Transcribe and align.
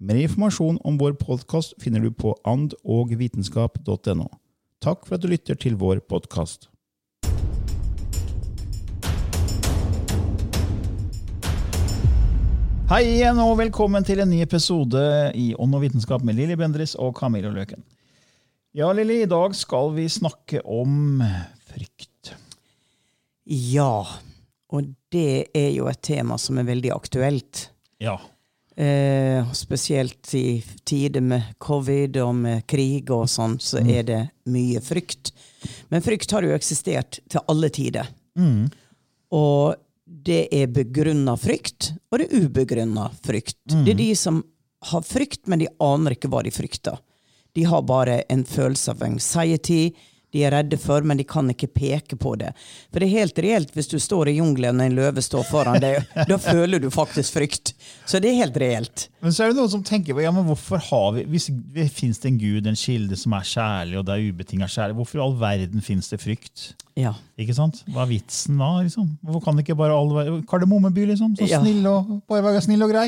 Mer 0.00 0.16
informasjon 0.16 0.78
om 0.80 0.94
vår 0.96 1.12
podkast 1.20 1.74
finner 1.76 2.00
du 2.00 2.08
på 2.08 2.30
andogvitenskap.no. 2.48 4.30
Takk 4.80 5.02
for 5.04 5.18
at 5.18 5.20
du 5.20 5.26
lytter 5.28 5.58
til 5.60 5.74
vår 5.76 6.00
podkast. 6.08 6.70
Hei 12.88 13.02
igjen, 13.10 13.42
og 13.44 13.58
velkommen 13.60 14.08
til 14.08 14.24
en 14.24 14.32
ny 14.32 14.40
episode 14.46 15.04
i 15.36 15.50
Ånd 15.60 15.76
og 15.76 15.84
vitenskap 15.84 16.24
med 16.24 16.40
Lilly 16.40 16.56
Bendris 16.56 16.96
og 16.96 17.12
Camilla 17.20 17.52
Løken. 17.52 17.84
Ja, 18.72 18.88
Lilly, 18.96 19.20
i 19.26 19.28
dag 19.28 19.52
skal 19.52 19.92
vi 20.00 20.08
snakke 20.08 20.64
om 20.64 21.20
frykt. 21.68 22.32
Ja, 23.44 24.00
og 24.72 24.92
det 25.12 25.52
er 25.52 25.72
jo 25.76 25.92
et 25.92 26.00
tema 26.00 26.40
som 26.40 26.56
er 26.56 26.72
veldig 26.72 26.96
aktuelt. 26.96 27.66
Ja. 28.00 28.16
Eh, 28.76 29.52
spesielt 29.52 30.34
i 30.34 30.62
tider 30.86 31.20
med 31.20 31.42
covid 31.58 32.16
og 32.22 32.34
med 32.38 32.66
krig 32.70 33.10
og 33.12 33.26
sånn, 33.28 33.58
så 33.60 33.82
er 33.82 34.02
det 34.06 34.20
mye 34.48 34.80
frykt. 34.80 35.32
Men 35.90 36.02
frykt 36.04 36.30
har 36.32 36.46
jo 36.46 36.54
eksistert 36.54 37.18
til 37.28 37.42
alle 37.50 37.68
tider. 37.68 38.08
Og 39.32 39.74
det 40.06 40.48
er 40.54 40.70
begrunna 40.72 41.36
frykt, 41.38 41.92
og 42.10 42.18
det 42.18 42.28
er 42.30 42.46
ubegrunna 42.46 43.10
frykt. 43.26 43.58
Det 43.84 43.92
er 43.92 43.98
de 44.00 44.14
som 44.18 44.40
har 44.90 45.02
frykt, 45.04 45.46
men 45.46 45.58
de 45.60 45.68
aner 45.80 46.16
ikke 46.16 46.30
hva 46.32 46.42
de 46.46 46.50
frykter. 46.54 46.96
De 47.54 47.64
har 47.66 47.82
bare 47.82 48.22
en 48.30 48.44
følelse 48.46 48.94
av 48.94 49.02
anxiety. 49.02 49.90
De 50.30 50.44
er 50.46 50.54
redde 50.54 50.78
for, 50.78 51.02
men 51.06 51.18
de 51.18 51.26
kan 51.26 51.48
ikke 51.50 51.70
peke 51.74 52.18
på 52.20 52.36
det. 52.38 52.52
For 52.90 53.02
det 53.02 53.08
er 53.08 53.22
helt 53.24 53.40
reelt 53.42 53.72
hvis 53.74 53.90
du 53.90 53.98
står 54.02 54.30
i 54.30 54.36
jungelen 54.38 54.78
og 54.78 54.86
en 54.86 54.98
løve 54.98 55.24
står 55.24 55.46
foran 55.48 55.80
deg. 55.82 56.04
da 56.30 56.38
føler 56.40 56.82
du 56.82 56.90
faktisk 56.94 57.38
frykt. 57.40 57.74
Så 58.06 58.22
det 58.22 58.30
er 58.30 58.42
helt 58.44 58.60
reelt. 58.60 59.08
Men 59.24 59.34
så 59.34 59.44
er 59.44 59.52
det 59.52 59.58
noen 59.58 59.72
som 59.72 59.82
tenker 59.86 60.18
ja, 60.22 60.30
men 60.34 60.46
hvorfor 60.46 60.82
har 60.90 61.10
vi, 61.16 61.24
hvis 61.32 61.48
det 61.74 61.88
finnes 61.94 62.22
en 62.28 62.38
gud, 62.40 62.68
en 62.68 62.78
kilde 62.78 63.18
som 63.18 63.34
er 63.36 63.48
kjærlig, 63.50 63.98
og 64.00 64.06
det 64.06 64.16
er 64.16 64.30
ubetinga 64.30 64.70
kjærlig, 64.70 64.98
hvorfor 65.00 65.20
i 65.20 65.24
all 65.24 65.36
verden 65.40 65.84
finnes 65.84 66.08
det 66.12 66.20
frykt? 66.22 66.70
Ja. 66.98 67.14
Ikke 67.40 67.54
sant? 67.56 67.82
Hva 67.90 68.04
er 68.04 68.10
vitsen 68.10 68.58
da? 68.60 68.70
liksom? 68.84 69.10
Hvorfor 69.24 69.44
kan 69.44 69.58
det 69.58 69.64
ikke 69.64 69.78
bare 69.78 69.96
alle 69.96 70.16
være 70.16 70.40
Kardemommeby, 70.50 71.06
liksom? 71.12 71.34
Så 71.38 71.48
snill 71.50 71.86
og, 71.90 72.16
bare 72.30 72.44
være 72.46 72.64
snill 72.66 72.86
og 72.86 72.92
grei, 72.92 73.06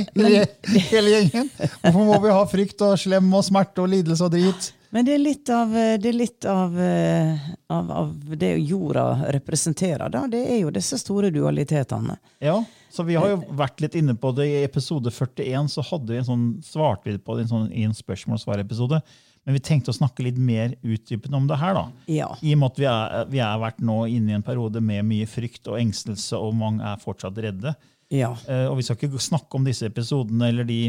hele 0.90 1.16
gjengen. 1.16 1.50
Hvorfor 1.82 2.06
må 2.08 2.20
vi 2.22 2.34
ha 2.34 2.44
frykt 2.50 2.86
og 2.86 2.96
slem 3.00 3.30
og 3.36 3.44
smerte 3.46 3.84
og 3.84 3.92
lidelse 3.92 4.26
og 4.26 4.34
drit? 4.34 4.72
Men 4.92 5.06
det 5.08 5.14
er 5.14 5.22
litt 5.22 5.48
av, 5.48 5.70
det, 5.72 6.08
er 6.10 6.16
litt 6.16 6.44
av, 6.48 6.74
eh, 6.76 7.46
av, 7.72 7.90
av 8.02 8.10
det 8.36 8.50
jorda 8.60 9.06
representerer. 9.32 10.12
Da. 10.12 10.26
Det 10.28 10.42
er 10.44 10.58
jo 10.60 10.72
disse 10.74 10.98
store 11.00 11.30
dualitetene. 11.32 12.18
Ja, 12.44 12.58
så 12.92 13.06
vi 13.08 13.16
har 13.16 13.30
jo 13.30 13.38
vært 13.56 13.80
litt 13.80 13.96
inne 13.96 14.12
på 14.20 14.34
det. 14.36 14.50
I 14.52 14.64
episode 14.66 15.08
41 15.08 15.70
så 15.72 15.84
hadde 15.88 16.12
vi 16.12 16.18
en 16.20 16.28
sånn, 16.28 16.44
svarte 16.66 17.08
vi 17.08 17.16
på 17.16 17.38
det 17.38 17.46
en, 17.46 17.52
sånn, 17.54 17.70
i 17.72 17.86
en 17.88 17.96
spørsmål 17.96 18.36
og 18.36 18.42
svar-episode. 18.44 19.00
Men 19.48 19.56
vi 19.56 19.62
tenkte 19.64 19.94
å 19.94 19.96
snakke 19.96 20.26
litt 20.26 20.36
mer 20.36 20.76
utdypende 20.84 21.40
om 21.40 21.48
det 21.48 21.56
her. 21.62 21.72
da. 21.78 21.86
Ja. 22.12 22.28
I 22.44 22.52
og 22.52 22.60
med 22.60 22.74
at 22.74 22.82
vi 22.82 22.90
er, 22.92 23.16
vi 23.32 23.40
er 23.42 23.64
vært 23.64 23.80
nå 23.80 23.96
inne 24.12 24.34
i 24.34 24.36
en 24.36 24.44
periode 24.44 24.84
med 24.84 25.08
mye 25.08 25.30
frykt 25.30 25.72
og 25.72 25.80
engstelse, 25.80 26.36
og 26.36 26.52
mange 26.60 26.84
er 26.84 27.00
fortsatt 27.00 27.40
redde. 27.42 27.72
Ja. 28.12 28.34
Eh, 28.44 28.68
og 28.68 28.76
vi 28.78 28.86
skal 28.86 29.00
ikke 29.00 29.24
snakke 29.24 29.56
om 29.56 29.64
disse 29.66 29.88
episodene 29.88 30.52
eller 30.52 30.68
de, 30.68 30.82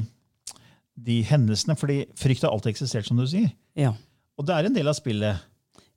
de 0.94 1.22
hendelsene, 1.32 1.80
fordi 1.80 2.04
frykt 2.20 2.44
har 2.44 2.52
alltid 2.52 2.76
eksistert, 2.76 3.08
som 3.08 3.18
du 3.18 3.26
sier. 3.32 3.48
Ja. 3.80 3.94
Og 4.38 4.48
det 4.48 4.56
er 4.56 4.68
en 4.70 4.76
del 4.76 4.90
av 4.90 4.98
spillet. 4.98 5.46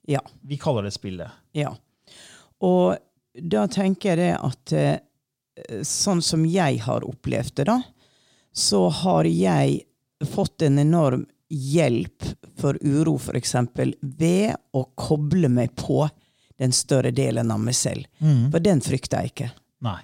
Ja. 0.07 0.21
Vi 0.41 0.57
kaller 0.61 0.87
det 0.87 0.93
spillet. 0.95 1.31
Ja. 1.57 1.73
Og 2.63 2.97
da 3.37 3.67
tenker 3.69 4.13
jeg 4.13 4.21
det 4.21 4.33
at 4.37 4.73
eh, 4.77 5.81
sånn 5.85 6.21
som 6.25 6.45
jeg 6.47 6.81
har 6.85 7.05
opplevd 7.05 7.59
det, 7.59 7.67
da, 7.69 7.81
så 8.57 8.87
har 9.03 9.27
jeg 9.29 9.81
fått 10.33 10.65
en 10.65 10.79
enorm 10.81 11.27
hjelp 11.47 12.25
for 12.59 12.77
uro, 12.81 13.15
f.eks. 13.21 13.53
ved 14.01 14.55
å 14.73 14.83
koble 14.97 15.49
meg 15.53 15.75
på 15.77 16.07
den 16.57 16.73
større 16.73 17.11
delen 17.13 17.51
av 17.53 17.61
meg 17.61 17.77
selv. 17.77 18.07
For 18.51 18.63
den 18.63 18.81
frykter 18.81 19.21
jeg 19.21 19.33
ikke. 19.33 19.49
Nei. 19.85 19.99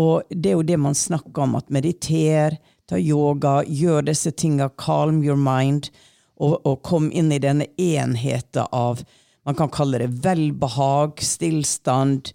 Og 0.00 0.28
det 0.30 0.50
er 0.50 0.56
jo 0.58 0.66
det 0.66 0.78
man 0.80 0.96
snakker 0.98 1.44
om, 1.44 1.54
at 1.60 1.70
mediter, 1.72 2.56
ta 2.88 2.98
yoga, 2.98 3.60
gjør 3.68 4.08
disse 4.08 4.32
tinga, 4.34 4.70
calm 4.80 5.22
your 5.22 5.38
mind, 5.38 5.90
og, 6.42 6.58
og 6.66 6.80
kom 6.86 7.10
inn 7.14 7.30
i 7.32 7.40
denne 7.42 7.70
enheten 7.80 8.66
av 8.74 9.04
man 9.42 9.56
kan 9.58 9.70
kalle 9.74 9.98
det 9.98 10.12
velbehag, 10.22 11.18
stillstand, 11.18 12.30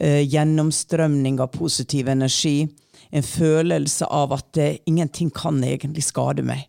eh, 0.00 0.24
gjennomstrømning 0.26 1.38
av 1.40 1.52
positiv 1.54 2.08
energi. 2.10 2.68
En 3.14 3.22
følelse 3.22 4.08
av 4.10 4.34
at 4.34 4.58
eh, 4.58 4.80
ingenting 4.90 5.30
kan 5.30 5.62
egentlig 5.64 6.02
skade 6.08 6.42
meg. 6.42 6.66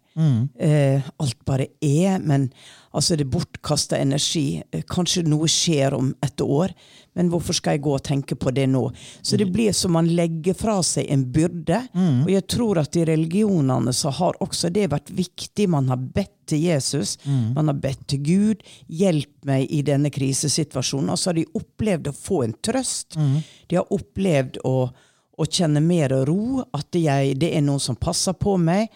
Eh, 0.60 1.02
alt 1.18 1.46
bare 1.48 1.68
er, 1.82 2.20
men 2.20 2.52
altså 2.94 3.18
det 3.18 3.30
bortkasta 3.34 3.98
energi. 3.98 4.62
Eh, 4.72 4.86
Kanskje 4.86 5.26
noe 5.26 5.50
skjer 5.50 5.98
om 5.98 6.14
et 6.26 6.42
år, 6.46 6.76
men 7.20 7.28
hvorfor 7.28 7.58
skal 7.58 7.76
jeg 7.76 7.84
gå 7.84 7.94
og 7.98 8.04
tenke 8.08 8.38
på 8.40 8.54
det 8.56 8.64
nå? 8.72 8.86
Så 9.22 9.36
det 9.36 9.50
blir 9.52 9.74
som 9.76 9.92
man 9.98 10.08
legger 10.16 10.56
fra 10.56 10.78
seg 10.88 11.10
en 11.12 11.26
byrde. 11.36 11.82
Og 12.24 12.30
jeg 12.32 12.46
tror 12.48 12.80
at 12.80 12.96
i 12.96 13.04
religionene 13.10 13.92
så 13.94 14.14
har 14.16 14.40
også 14.40 14.72
det 14.72 14.86
vært 14.94 15.12
viktig. 15.12 15.66
Man 15.68 15.92
har 15.92 16.00
bedt 16.00 16.32
til 16.50 16.64
Jesus, 16.64 17.18
man 17.58 17.68
har 17.68 17.76
bedt 17.84 18.08
til 18.10 18.24
Gud. 18.24 18.64
Hjelp 18.88 19.46
meg 19.52 19.68
i 19.68 19.84
denne 19.86 20.10
krisesituasjonen. 20.16 21.12
Og 21.12 21.20
så 21.20 21.34
har 21.34 21.42
de 21.42 21.46
opplevd 21.60 22.08
å 22.08 22.16
få 22.16 22.40
en 22.48 22.56
trøst. 22.66 23.20
De 23.68 23.76
har 23.82 23.92
opplevd 23.92 24.62
å, 24.64 24.76
å 24.88 25.50
kjenne 25.60 25.84
mer 25.84 26.16
ro, 26.30 26.64
at 26.72 26.96
jeg, 26.96 27.36
det 27.44 27.52
er 27.52 27.68
noen 27.68 27.84
som 27.84 28.00
passer 28.00 28.34
på 28.40 28.56
meg. 28.64 28.88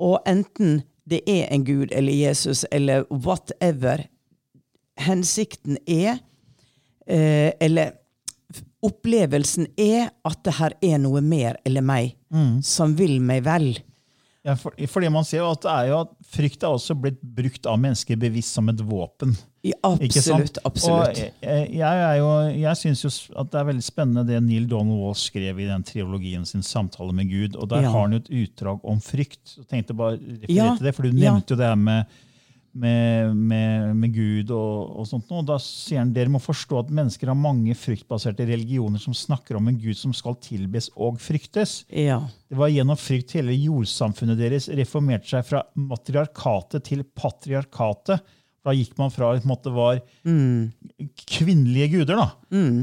Og 0.00 0.22
enten 0.24 0.80
det 1.08 1.20
er 1.28 1.52
en 1.52 1.68
Gud 1.68 1.92
eller 1.92 2.16
Jesus 2.16 2.64
eller 2.72 3.04
whatever 3.12 4.08
hensikten 4.98 5.78
er, 5.86 6.18
eh, 7.08 7.52
eller 7.60 7.96
opplevelsen 8.84 9.66
er 9.80 10.10
at 10.28 10.40
det 10.46 10.54
her 10.60 10.74
er 10.84 10.98
noe 11.02 11.20
mer 11.24 11.58
eller 11.66 11.84
meg 11.84 12.14
som 12.62 12.92
vil 12.98 13.18
meg 13.24 13.42
vel. 13.46 13.72
Ja, 14.46 14.54
for, 14.56 14.72
fordi 14.88 15.08
man 15.12 15.26
ser 15.26 15.42
jo 15.42 15.48
at 15.50 15.64
det 15.64 15.72
er 15.74 15.88
jo 15.90 15.96
at 16.04 16.12
frykt 16.30 16.62
er 16.64 16.72
også 16.72 16.94
blitt 16.96 17.18
brukt 17.20 17.66
av 17.68 17.80
mennesker 17.82 18.16
bevisst 18.20 18.54
som 18.54 18.68
et 18.70 18.80
våpen. 18.86 19.34
Ja, 19.66 19.74
absolutt. 19.82 20.60
absolutt. 20.64 21.18
Og 21.18 21.42
jeg, 21.42 21.64
jeg, 21.74 21.82
er 22.06 22.14
jo, 22.20 22.28
jeg 22.56 22.78
syns 22.80 23.02
jo 23.04 23.10
at 23.42 23.50
det 23.52 23.58
er 23.60 23.66
veldig 23.72 23.84
spennende 23.84 24.24
det 24.28 24.38
Neil 24.46 24.68
Donald 24.70 25.02
Walsh 25.02 25.26
skrev 25.32 25.58
i 25.60 25.66
den 25.68 25.84
triologien 25.84 26.46
sin 26.48 26.62
'Samtale 26.64 27.12
med 27.12 27.28
Gud'. 27.28 27.58
og 27.58 27.68
Der 27.68 27.82
Ja. 27.82 27.90
har 27.90 28.06
han 28.06 28.14
jo 28.14 28.22
et 28.22 28.30
utdrag 28.30 28.80
om 28.84 29.00
frykt. 29.00 29.56
Jeg 29.58 29.68
tenkte 29.68 29.98
bare 29.98 30.16
referere 30.16 30.54
Ja, 30.54 30.70
til 30.76 30.86
det, 30.86 30.94
for 30.94 31.02
Du 31.02 31.12
nevnte 31.12 31.52
jo 31.52 31.56
det 31.58 31.66
her 31.66 31.74
med, 31.76 32.06
med, 32.78 33.34
med, 33.36 33.92
med 33.98 34.14
Gud 34.14 34.52
og, 34.54 34.94
og 35.00 35.08
sånt. 35.10 35.30
Og 35.34 35.46
da 35.48 35.58
sier 35.62 36.02
han 36.02 36.14
dere 36.14 36.32
må 36.32 36.40
forstå 36.42 36.82
at 36.82 36.94
mennesker 36.94 37.30
har 37.32 37.38
mange 37.38 37.74
fryktbaserte 37.78 38.46
religioner 38.48 39.02
som 39.02 39.16
snakker 39.16 39.58
om 39.58 39.68
en 39.70 39.78
Gud 39.80 39.98
som 39.98 40.14
skal 40.16 40.38
tilbes 40.44 40.90
og 40.96 41.20
fryktes. 41.22 41.82
Ja. 41.90 42.20
Det 42.48 42.58
var 42.58 42.72
gjennom 42.72 42.98
frykt 43.00 43.36
hele 43.38 43.56
jordsamfunnet 43.56 44.40
deres 44.40 44.70
reformerte 44.78 45.30
seg 45.32 45.46
fra 45.48 45.64
matriarkatet 45.76 46.86
til 46.88 47.04
patriarkatet. 47.18 48.34
Da 48.66 48.74
gikk 48.74 48.96
man 48.98 49.12
fra 49.14 49.30
at 49.38 49.64
det 49.64 49.72
var 49.72 50.00
kvinnelige 51.30 51.92
guder 51.94 52.18
da, 52.18 52.26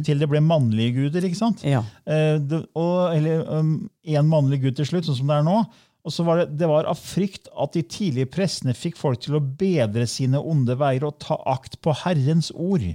til 0.07 0.21
det 0.21 0.29
ble 0.31 0.41
mannlige 0.41 0.95
guder. 0.95 1.27
ikke 1.27 1.37
sant? 1.37 1.65
Ja. 1.67 1.83
Eh, 2.07 2.37
det, 2.41 2.63
og, 2.73 3.13
eller 3.13 3.43
én 3.45 4.29
mannlig 4.31 4.63
gud 4.63 4.79
til 4.79 4.87
slutt, 4.89 5.05
sånn 5.05 5.19
som 5.19 5.29
det 5.29 5.41
er 5.41 5.45
nå. 5.45 5.59
Og 6.05 6.13
så 6.13 6.23
var 6.27 6.43
det, 6.43 6.51
det 6.59 6.67
var 6.69 6.85
av 6.85 6.99
frykt 7.01 7.47
at 7.57 7.73
de 7.73 7.81
tidlige 7.89 8.29
prestene 8.29 8.75
fikk 8.77 8.99
folk 8.99 9.23
til 9.25 9.39
å 9.39 9.41
bedre 9.41 10.05
sine 10.09 10.37
onde 10.37 10.75
veier 10.77 11.07
og 11.07 11.17
ta 11.23 11.39
akt 11.49 11.79
på 11.81 11.95
Herrens 12.03 12.51
ord. 12.53 12.85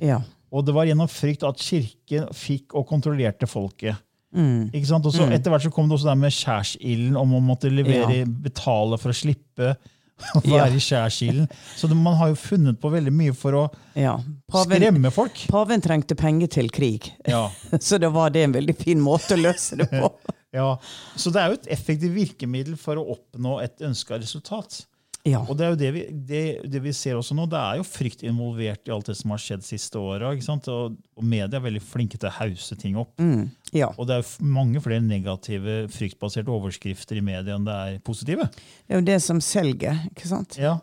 Ja. 0.00 0.18
Og 0.52 0.66
det 0.66 0.74
var 0.76 0.88
gjennom 0.88 1.08
frykt 1.08 1.44
at 1.46 1.60
kirken 1.62 2.26
fikk 2.36 2.74
og 2.76 2.84
kontrollerte 2.90 3.48
folket. 3.48 3.96
Mm. 4.36 4.68
Ikke 4.76 4.86
sant? 4.86 5.06
Og 5.08 5.14
så 5.14 5.24
Etter 5.32 5.50
hvert 5.50 5.64
så 5.64 5.72
kom 5.74 5.88
det 5.90 5.96
også 5.96 6.10
der 6.12 6.18
med 6.20 6.34
skjærsilden, 6.36 7.16
om 7.18 7.32
å 7.38 7.40
måtte 7.42 7.70
levere, 7.72 8.20
Ja. 8.20 8.26
betale 8.28 8.98
for 9.00 9.10
å 9.10 9.16
slippe 9.16 9.72
å 10.36 10.42
være 10.44 10.76
i 10.76 10.82
skjærsilden. 10.84 11.48
Så 11.80 11.88
det, 11.88 11.96
man 11.96 12.18
har 12.20 12.28
jo 12.34 12.36
funnet 12.38 12.76
på 12.82 12.90
veldig 12.92 13.12
mye 13.16 13.32
for 13.34 13.56
å 13.56 13.62
ja. 13.96 14.18
Paven, 14.52 14.76
skremme 14.84 15.10
folk. 15.14 15.46
paven 15.48 15.80
trengte 15.80 16.18
penger 16.18 16.52
til 16.60 16.68
krig, 16.70 17.08
Ja. 17.26 17.46
så 17.80 17.98
da 18.02 18.12
var 18.12 18.30
det 18.36 18.44
en 18.44 18.54
veldig 18.58 18.76
fin 18.76 19.00
måte 19.00 19.38
å 19.38 19.40
løse 19.48 19.80
det 19.80 19.88
på. 19.96 20.12
Ja, 20.54 20.78
Så 21.14 21.30
det 21.30 21.42
er 21.42 21.52
jo 21.52 21.58
et 21.60 21.68
effektivt 21.70 22.14
virkemiddel 22.16 22.78
for 22.80 22.98
å 22.98 23.06
oppnå 23.14 23.60
et 23.62 23.82
ønska 23.86 24.18
resultat. 24.18 24.82
Ja. 25.28 25.42
Og 25.44 25.52
det 25.58 25.66
er 25.66 25.72
jo 25.74 25.76
det 25.76 25.88
vi, 25.92 26.02
det, 26.10 26.42
det 26.72 26.80
vi 26.80 26.92
ser 26.96 27.18
også 27.18 27.34
nå, 27.36 27.44
det 27.50 27.58
er 27.60 27.80
jo 27.80 27.84
frykt 27.84 28.22
involvert 28.24 28.88
i 28.88 28.92
alt 28.94 29.10
det 29.10 29.18
som 29.18 29.34
har 29.34 29.42
skjedd 29.42 29.64
siste 29.66 30.00
åra. 30.00 30.30
Og, 30.32 30.94
og 30.96 31.26
media 31.26 31.58
er 31.58 31.64
veldig 31.66 31.82
flinke 31.84 32.16
til 32.16 32.30
å 32.30 32.36
hause 32.38 32.78
ting 32.80 32.96
opp. 33.00 33.12
Mm. 33.20 33.50
ja. 33.76 33.90
Og 34.00 34.08
det 34.08 34.16
er 34.16 34.30
mange 34.40 34.80
flere 34.80 35.04
negative, 35.04 35.82
fryktbaserte 35.92 36.52
overskrifter 36.54 37.20
i 37.20 37.24
media 37.24 37.58
enn 37.58 37.68
det 37.68 37.76
er 37.76 37.98
positive. 38.06 38.48
Det 38.86 38.96
er 38.96 39.02
jo 39.02 39.08
det 39.10 39.18
som 39.26 39.42
selger, 39.44 40.06
ikke 40.08 40.30
sant? 40.30 40.56
Ja, 40.60 40.78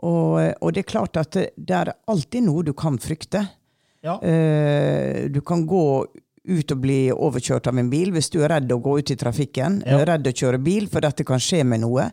Og, 0.00 0.40
og 0.60 0.72
det 0.74 0.84
er 0.84 0.90
klart 0.90 1.20
at 1.20 1.36
det, 1.36 1.50
det 1.56 1.76
er 1.76 1.92
alltid 2.10 2.48
noe 2.48 2.64
du 2.64 2.72
kan 2.76 2.98
frykte. 3.00 3.44
ja, 4.04 4.16
Uh, 4.20 5.28
du 5.32 5.40
kan 5.44 5.62
gå 5.68 5.84
ut 6.44 6.72
og 6.74 6.80
bli 6.84 6.98
overkjørt 7.12 7.70
av 7.70 7.78
en 7.80 7.88
bil 7.92 8.12
hvis 8.14 8.28
du 8.32 8.40
er 8.44 8.52
redd 8.56 8.72
å 8.74 8.80
gå 8.84 8.98
ut 9.00 9.12
i 9.14 9.16
trafikken. 9.20 9.80
Ja. 9.86 10.02
Redd 10.04 10.28
å 10.28 10.34
kjøre 10.34 10.60
bil 10.62 10.88
for 10.92 11.04
dette 11.04 11.24
kan 11.26 11.40
skje 11.42 11.62
med 11.68 11.84
noe. 11.84 12.10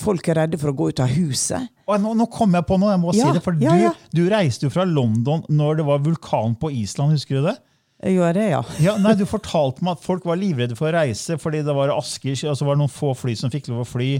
Folk 0.00 0.26
er 0.30 0.38
redde 0.38 0.58
for 0.60 0.72
å 0.72 0.76
gå 0.76 0.88
ut 0.92 1.00
av 1.04 1.12
huset. 1.12 1.68
Nå, 1.86 2.14
nå 2.16 2.26
kom 2.32 2.54
jeg 2.56 2.66
på 2.68 2.78
noe, 2.80 2.94
jeg 2.94 3.02
må 3.02 3.12
Ja, 3.14 3.28
si 3.28 3.36
det. 3.36 3.42
For 3.44 3.56
ja, 3.60 3.74
ja. 3.80 3.92
Du, 4.12 4.22
du 4.22 4.30
reiste 4.32 4.66
jo 4.66 4.72
fra 4.72 4.86
London 4.88 5.44
når 5.52 5.80
det 5.80 5.86
var 5.88 6.04
vulkan 6.04 6.54
på 6.60 6.70
Island, 6.72 7.16
husker 7.16 7.40
du 7.40 7.48
det? 7.50 7.56
Gjør 8.14 8.36
det, 8.36 8.46
ja. 8.52 8.62
Ja, 8.84 8.94
nei, 9.00 9.14
Du 9.18 9.24
fortalte 9.36 9.84
meg 9.84 9.98
at 9.98 10.04
folk 10.06 10.24
var 10.28 10.40
livredde 10.40 10.76
for 10.78 10.90
å 10.90 10.96
reise 10.96 11.36
fordi 11.40 11.62
det 11.66 11.76
var 11.76 11.92
asker, 11.94 12.36
og 12.50 12.56
så 12.58 12.66
var 12.68 12.78
det 12.78 12.84
noen 12.84 12.92
få 12.96 13.12
fly 13.18 13.36
som 13.38 13.52
fikk 13.52 13.70
lov 13.72 13.84
å 13.84 13.88
fly. 13.88 14.10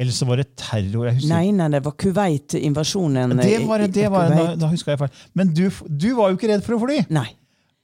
Eller 0.00 0.14
så 0.16 0.24
var 0.26 0.40
det 0.40 0.48
terror. 0.56 1.04
jeg 1.10 1.18
husker 1.20 1.34
Nei, 1.34 1.50
nei, 1.52 1.68
det 1.74 1.82
var 1.84 1.92
Kuwait-invasjonen. 2.00 3.36
Det 3.36 3.58
var, 3.68 3.84
det, 3.84 3.92
det 3.92 4.08
var, 4.10 4.32
da, 4.32 4.46
Kuwait. 4.56 4.60
da 4.62 4.70
jeg 4.72 5.00
feil. 5.04 5.20
Men 5.36 5.52
du, 5.52 5.66
du 5.86 6.08
var 6.16 6.32
jo 6.32 6.38
ikke 6.40 6.48
redd 6.54 6.64
for 6.64 6.78
å 6.78 6.80
fly. 6.86 7.02
Nei. 7.12 7.28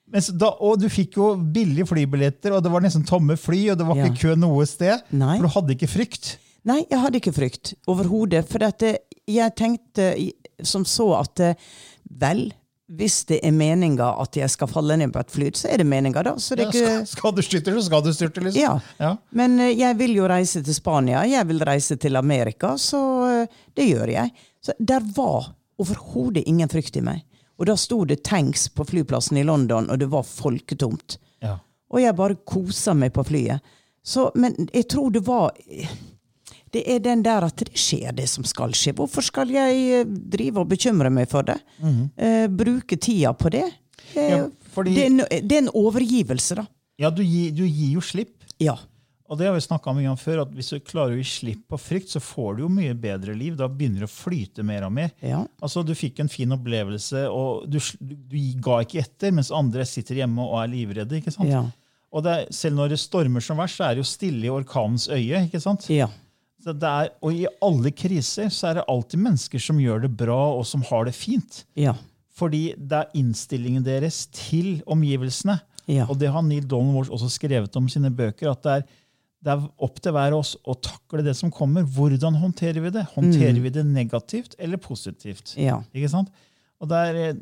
Da, 0.08 0.48
og 0.64 0.78
du 0.80 0.86
fikk 0.88 1.18
jo 1.18 1.34
billige 1.36 1.84
flybilletter, 1.90 2.54
og 2.56 2.62
det 2.64 2.70
var 2.72 2.80
nesten 2.84 3.04
tomme 3.04 3.36
fly, 3.36 3.66
og 3.74 3.80
det 3.80 3.86
var 3.88 3.98
ikke 4.06 4.20
kø 4.22 4.36
noe 4.40 4.64
sted. 4.68 5.02
Nei. 5.12 5.34
For 5.36 5.48
du 5.48 5.54
hadde 5.58 5.74
ikke 5.76 5.90
frykt. 5.92 6.30
Nei, 6.68 6.82
jeg 6.88 7.00
hadde 7.02 7.20
ikke 7.20 7.34
frykt 7.36 7.74
overhodet. 7.88 8.46
For 8.48 8.64
at 8.66 8.84
eh, 8.88 8.96
jeg 9.28 9.54
tenkte 9.56 10.08
som 10.64 10.86
så 10.88 11.10
at 11.20 11.40
eh, 11.44 11.68
vel, 12.20 12.48
hvis 12.88 13.18
det 13.28 13.42
er 13.44 13.52
meninga 13.52 14.14
at 14.22 14.36
jeg 14.40 14.48
skal 14.48 14.70
falle 14.72 14.96
ned 14.96 15.12
på 15.12 15.20
et 15.20 15.32
fly, 15.34 15.50
så 15.60 15.68
er 15.68 15.82
det 15.82 15.86
meninga, 15.88 16.24
da. 16.24 16.34
Så 16.40 16.56
det 16.56 16.70
Ja, 16.70 16.72
skal, 16.72 17.06
skal 17.12 17.36
du 17.36 17.42
styrte, 17.44 17.76
så 17.76 17.84
skal 17.84 18.04
du 18.06 18.10
styrte, 18.16 18.40
liksom. 18.46 18.60
Ja. 18.64 18.74
Ja. 18.96 19.12
Men 19.36 19.60
eh, 19.60 19.74
jeg 19.76 19.98
vil 20.00 20.16
jo 20.16 20.28
reise 20.32 20.64
til 20.64 20.76
Spania, 20.76 21.26
jeg 21.28 21.48
vil 21.52 21.60
reise 21.68 22.00
til 22.00 22.16
Amerika, 22.16 22.74
så 22.80 23.02
det 23.76 23.90
gjør 23.92 24.16
jeg. 24.16 24.32
Så 24.64 24.72
der 24.80 25.04
var 25.16 25.52
overhodet 25.78 26.48
ingen 26.48 26.68
frykt 26.72 26.96
i 26.98 27.04
meg. 27.04 27.22
Og 27.58 27.66
da 27.66 27.74
sto 27.76 28.04
det 28.06 28.20
tanks 28.24 28.68
på 28.70 28.84
flyplassen 28.86 29.36
i 29.40 29.42
London, 29.46 29.88
og 29.90 29.98
det 29.98 30.06
var 30.12 30.22
folketomt. 30.22 31.16
Ja. 31.42 31.56
Og 31.90 32.00
jeg 32.02 32.14
bare 32.18 32.36
kosa 32.46 32.94
meg 32.94 33.12
på 33.16 33.24
flyet. 33.26 33.60
Så, 34.04 34.28
men 34.38 34.54
jeg 34.72 34.86
tror 34.88 35.10
det 35.12 35.24
var 35.26 35.50
Det 36.72 36.82
er 36.92 36.98
den 37.00 37.22
der 37.24 37.44
at 37.46 37.56
det 37.56 37.72
skjer 37.80 38.12
det 38.16 38.26
som 38.28 38.44
skal 38.44 38.74
skje. 38.76 38.92
Hvorfor 38.96 39.24
skal 39.24 39.48
jeg 39.50 39.78
eh, 40.00 40.04
drive 40.04 40.60
og 40.60 40.68
bekymre 40.68 41.08
meg 41.10 41.28
for 41.30 41.42
det? 41.48 41.56
Eh, 41.80 42.44
bruke 42.52 42.96
tida 43.00 43.32
på 43.32 43.48
det? 43.54 43.64
Eh, 44.14 44.28
Ja, 44.36 44.42
fordi- 44.74 44.94
det, 44.94 45.02
er 45.02 45.06
en, 45.06 45.48
det 45.48 45.52
er 45.56 45.62
en 45.62 45.70
overgivelse, 45.74 46.54
da. 46.60 46.66
ja, 47.00 47.10
du, 47.10 47.22
gir, 47.24 47.50
du 47.56 47.64
gir 47.64 47.94
jo 47.96 48.00
slipp. 48.04 48.34
Ja. 48.60 48.76
Og 49.28 49.36
det 49.36 49.46
har 49.48 49.54
vi 49.54 49.94
mye 49.98 50.08
om 50.10 50.16
før, 50.16 50.40
at 50.46 50.52
hvis 50.56 50.70
du 50.72 50.78
klarer 50.80 51.12
å 51.12 51.18
gi 51.20 51.26
slipp 51.28 51.66
på 51.68 51.78
frykt, 51.80 52.08
så 52.14 52.20
får 52.20 52.56
du 52.56 52.62
jo 52.62 52.68
mye 52.72 52.94
bedre 52.96 53.34
liv. 53.36 53.56
Da 53.58 53.68
begynner 53.68 54.04
det 54.04 54.08
å 54.08 54.12
flyte 54.12 54.64
mer 54.64 54.86
og 54.86 54.94
mer. 54.96 55.10
Ja. 55.20 55.42
Altså, 55.60 55.82
Du 55.84 55.92
fikk 55.94 56.20
en 56.20 56.30
fin 56.32 56.52
opplevelse, 56.56 57.26
og 57.28 57.66
du, 57.68 57.76
du 58.00 58.38
ga 58.64 58.80
ikke 58.86 59.02
etter, 59.02 59.34
mens 59.36 59.52
andre 59.52 59.84
sitter 59.84 60.22
hjemme 60.22 60.46
og 60.46 60.62
er 60.62 60.72
livredde. 60.72 61.20
ikke 61.20 61.34
sant? 61.34 61.50
Ja. 61.52 61.66
Og 62.08 62.24
er, 62.26 62.46
Selv 62.54 62.78
når 62.78 62.94
det 62.94 63.00
stormer 63.02 63.44
som 63.44 63.60
verst, 63.60 63.76
så 63.76 63.84
er 63.90 63.96
det 63.98 64.04
jo 64.06 64.08
stille 64.08 64.48
i 64.48 64.52
orkanens 64.52 65.10
øye. 65.12 65.44
ikke 65.44 65.60
sant? 65.60 65.90
ja. 65.92 66.08
Er, 66.68 67.12
og 67.22 67.32
i 67.32 67.46
alle 67.64 67.92
kriser 67.94 68.50
så 68.52 68.66
er 68.68 68.74
det 68.80 68.88
alltid 68.90 69.20
mennesker 69.22 69.62
som 69.62 69.78
gjør 69.80 70.02
det 70.04 70.10
bra, 70.18 70.36
og 70.58 70.66
som 70.66 70.82
har 70.88 71.06
det 71.06 71.14
fint. 71.16 71.62
Ja. 71.78 71.94
Fordi 72.34 72.74
det 72.76 72.98
er 72.98 73.14
innstillingen 73.16 73.84
deres 73.86 74.24
til 74.34 74.80
omgivelsene. 74.90 75.60
Ja. 75.88 76.04
Og 76.10 76.18
det 76.20 76.28
har 76.34 76.44
Neil 76.44 76.66
Donald 76.68 76.96
Walsh 76.98 77.14
også 77.14 77.30
skrevet 77.32 77.76
om 77.78 77.86
i 77.88 77.94
sine 77.94 78.10
bøker. 78.12 78.50
at 78.50 78.62
det 78.66 78.74
er, 78.74 78.82
det 79.44 79.52
er 79.54 79.68
opp 79.86 80.00
til 80.02 80.12
hver 80.16 80.32
av 80.34 80.40
oss 80.42 80.56
å 80.66 80.74
takle 80.82 81.22
det 81.22 81.36
som 81.38 81.50
kommer. 81.54 81.84
Hvordan 81.86 82.34
håndterer 82.40 82.82
vi 82.82 82.90
det? 82.96 83.04
Håndterer 83.14 83.60
vi 83.62 83.70
det 83.70 83.84
negativt 83.86 84.56
eller 84.58 84.76
positivt? 84.82 85.54
Ja. 85.56 85.78
Ikke 85.94 86.10
sant? 86.10 86.32
Og 86.82 86.88
der, 86.90 87.14
er, 87.14 87.36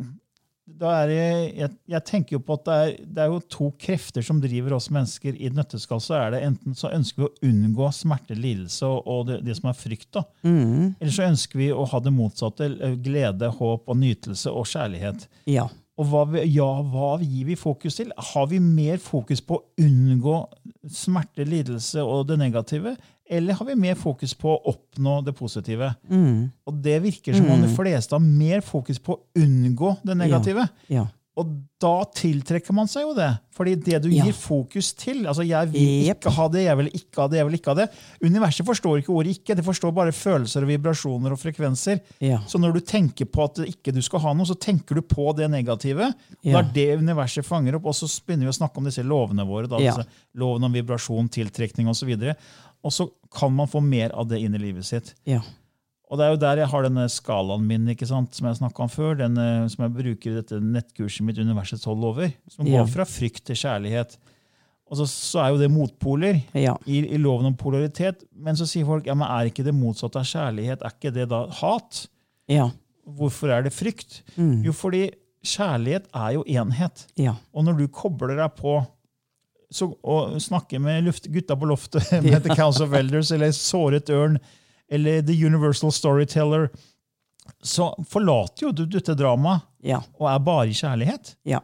da 0.67 0.91
er 1.03 1.09
det, 1.09 1.17
jeg, 1.57 1.71
jeg 1.95 2.05
tenker 2.09 2.37
jo 2.37 2.41
på 2.45 2.57
at 2.59 2.65
det 2.67 2.77
er, 2.83 2.93
det 3.17 3.23
er 3.25 3.31
jo 3.33 3.41
to 3.53 3.71
krefter 3.81 4.25
som 4.27 4.41
driver 4.43 4.75
oss 4.77 4.91
mennesker. 4.93 5.37
I 5.41 5.49
et 5.49 5.57
nøtteskall 5.57 6.01
så 6.05 6.19
er 6.19 6.35
det 6.37 6.43
enten 6.51 6.77
så 6.77 6.91
ønsker 6.97 7.23
vi 7.23 7.29
å 7.31 7.51
unngå 7.53 7.89
smerte, 7.97 8.37
lidelse 8.37 8.85
og, 8.89 9.01
og 9.07 9.25
det, 9.31 9.41
det 9.49 9.57
som 9.61 9.71
er 9.73 9.79
frykt. 9.81 10.11
da. 10.19 10.25
Eller 11.01 11.13
så 11.17 11.29
ønsker 11.31 11.63
vi 11.65 11.71
å 11.73 11.85
ha 11.93 12.01
det 12.05 12.13
motsatte. 12.17 12.69
Glede, 13.05 13.49
håp 13.57 13.89
og 13.89 14.01
nytelse 14.05 14.53
og 14.53 14.69
kjærlighet. 14.73 15.29
Ja. 15.49 15.69
Og 15.97 16.11
hva, 16.11 16.27
vi- 16.29 16.43
ja, 16.53 16.67
hva 16.93 17.15
gir 17.25 17.47
vi 17.49 17.55
fokus 17.57 17.95
til? 17.97 18.11
Har 18.35 18.51
vi 18.51 18.59
mer 18.61 18.99
fokus 19.01 19.41
på 19.41 19.57
å 19.63 19.65
unngå 19.81 20.35
smerte, 20.93 21.45
lidelse 21.45 22.03
og 22.03 22.27
det 22.29 22.39
negative? 22.41 22.97
Eller 23.27 23.55
har 23.59 23.67
vi 23.67 23.75
mer 23.75 23.95
fokus 23.99 24.35
på 24.39 24.53
å 24.53 24.61
oppnå 24.71 25.19
det 25.27 25.35
positive? 25.35 25.93
Og 26.67 26.81
det 26.83 27.01
virker 27.03 27.35
som 27.35 27.49
om 27.51 27.63
de 27.65 27.71
fleste 27.75 28.15
har 28.15 28.23
mer 28.23 28.61
fokus 28.63 29.01
på 29.03 29.17
å 29.17 29.23
unngå 29.43 29.97
det 30.07 30.15
negative. 30.17 30.69
Ja. 30.93 31.09
Og 31.37 31.51
da 31.83 31.91
tiltrekker 32.17 32.73
man 32.73 32.89
seg 32.89 33.03
jo 33.05 33.11
det. 33.13 33.27
Fordi 33.53 33.75
det 33.77 33.99
du 34.03 34.09
Ja. 34.09 34.25
gir 34.25 34.33
fokus 34.33 34.95
til 34.97 35.27
altså 35.29 35.45
Jeg 35.45 35.69
vil 35.73 36.09
ikke 36.09 36.31
ha 36.33 36.47
det, 36.49 36.63
jeg 36.65 36.77
vil 36.79 36.87
ikke 36.97 37.21
ha 37.21 37.27
det, 37.29 37.37
jeg 37.37 37.47
vil 37.47 37.59
ikke 37.59 37.75
ha 37.75 37.75
det. 37.75 37.87
Universet 38.25 38.65
forstår 38.67 39.03
ikke 39.03 39.13
ordet 39.13 39.35
ikke, 39.37 39.55
det 39.57 39.65
forstår 39.65 39.93
bare 39.93 40.13
følelser 40.17 40.65
og 40.65 40.69
vibrasjoner 40.69 41.33
og 41.33 41.39
frekvenser. 41.39 42.01
Ja. 42.25 42.39
Så 42.49 42.57
når 42.59 42.73
du 42.73 42.81
tenker 42.81 43.29
på 43.29 43.45
at 43.45 43.61
ikke 43.69 43.93
du 43.93 44.01
skal 44.01 44.21
ha 44.21 44.33
noe, 44.33 44.47
så 44.49 44.57
tenker 44.59 44.95
du 44.97 45.03
på 45.03 45.35
det 45.37 45.51
negative. 45.53 46.09
Ja. 46.43 46.63
Det 46.63 46.89
er 46.89 46.97
det 46.97 47.05
universet 47.05 47.45
fanger 47.45 47.77
opp, 47.77 47.85
og 47.93 47.95
så 47.95 48.09
begynner 48.25 48.49
vi 48.49 48.55
å 48.55 48.61
snakke 48.61 48.79
om 48.79 48.85
disse 48.89 49.05
lovene 49.05 49.45
våre. 49.47 49.69
Da, 49.69 49.77
Ja. 49.79 49.93
disse 49.93 50.07
lovene 50.35 50.65
om 50.65 50.73
vibrasjon, 50.73 51.29
tiltrekning 51.29 51.87
osv. 51.89 52.09
Og, 52.17 52.19
så 52.25 52.35
og 52.83 52.93
så 52.93 53.11
kan 53.31 53.53
man 53.53 53.67
få 53.69 53.83
mer 53.83 54.11
av 54.15 54.29
det 54.29 54.41
inn 54.41 54.55
i 54.55 54.59
livet 54.59 54.85
sitt. 54.87 55.13
Ja. 55.27 55.41
Og 56.07 56.19
det 56.21 56.27
er 56.27 56.31
jo 56.37 56.39
der 56.39 56.61
jeg 56.63 56.71
har 56.71 56.85
denne 56.87 57.05
skalaen 57.11 57.65
min 57.67 57.89
ikke 57.91 58.07
sant, 58.07 58.35
som 58.37 58.47
jeg 58.47 58.61
snakket 58.61 58.85
om 58.85 58.91
før, 58.93 59.17
den, 59.19 59.37
eh, 59.43 59.65
som 59.73 59.83
jeg 59.89 59.95
bruker 59.97 60.31
i 60.31 60.37
dette 60.39 60.61
nettkurset 60.63 61.25
mitt, 61.27 61.39
Universets 61.43 61.85
hold 61.89 62.05
over, 62.07 62.31
som 62.53 62.67
Ja. 62.67 62.79
går 62.85 62.93
fra 62.93 63.05
frykt 63.11 63.43
til 63.49 63.57
kjærlighet. 63.59 64.15
Og 64.87 65.01
så, 65.01 65.07
så 65.11 65.41
er 65.43 65.49
jo 65.51 65.59
det 65.59 65.71
motpoler 65.75 66.39
Ja. 66.55 66.77
i, 66.87 67.01
i 67.11 67.19
loven 67.19 67.47
om 67.51 67.57
polaritet. 67.59 68.23
Men 68.39 68.55
så 68.55 68.69
sier 68.71 68.87
folk 68.87 69.07
ja, 69.11 69.15
men 69.19 69.27
er 69.27 69.51
ikke 69.51 69.65
det 69.67 69.75
motsatte 69.75 70.21
av 70.23 70.29
kjærlighet? 70.31 70.85
Er 70.87 70.95
ikke 70.95 71.13
det 71.17 71.27
da 71.33 71.41
hat? 71.59 72.05
Ja. 72.47 72.69
Hvorfor 73.05 73.51
er 73.51 73.63
det 73.67 73.73
frykt? 73.75 74.21
Mm. 74.37 74.61
Jo, 74.63 74.73
fordi 74.73 75.09
kjærlighet 75.43 76.07
er 76.15 76.37
jo 76.39 76.45
enhet. 76.47 77.03
Ja. 77.19 77.35
Og 77.53 77.67
når 77.67 77.79
du 77.83 77.89
kobler 77.89 78.37
deg 78.39 78.55
på 78.63 78.79
så, 79.75 79.89
og 80.07 80.37
snakker 80.39 80.79
med 80.79 81.03
luft, 81.09 81.27
gutta 81.35 81.57
på 81.59 81.67
loftet 81.67 82.07
med 82.23 82.45
The 82.47 82.55
Council 82.55 82.87
of 82.87 82.95
Elders 82.95 83.33
eller 83.35 83.51
Såret 83.51 84.07
ørn 84.15 84.39
eller 84.91 85.23
The 85.27 85.35
Universal 85.47 85.93
Storyteller, 85.93 86.69
så 87.63 87.93
forlater 88.11 88.67
jo 88.69 88.73
du 88.75 88.85
dette 88.91 89.15
dramaet 89.19 89.63
Ja. 89.87 90.01
og 90.19 90.29
er 90.33 90.39
bare 90.43 90.69
i 90.69 90.75
kjærlighet. 90.75 91.35
Ja. 91.47 91.61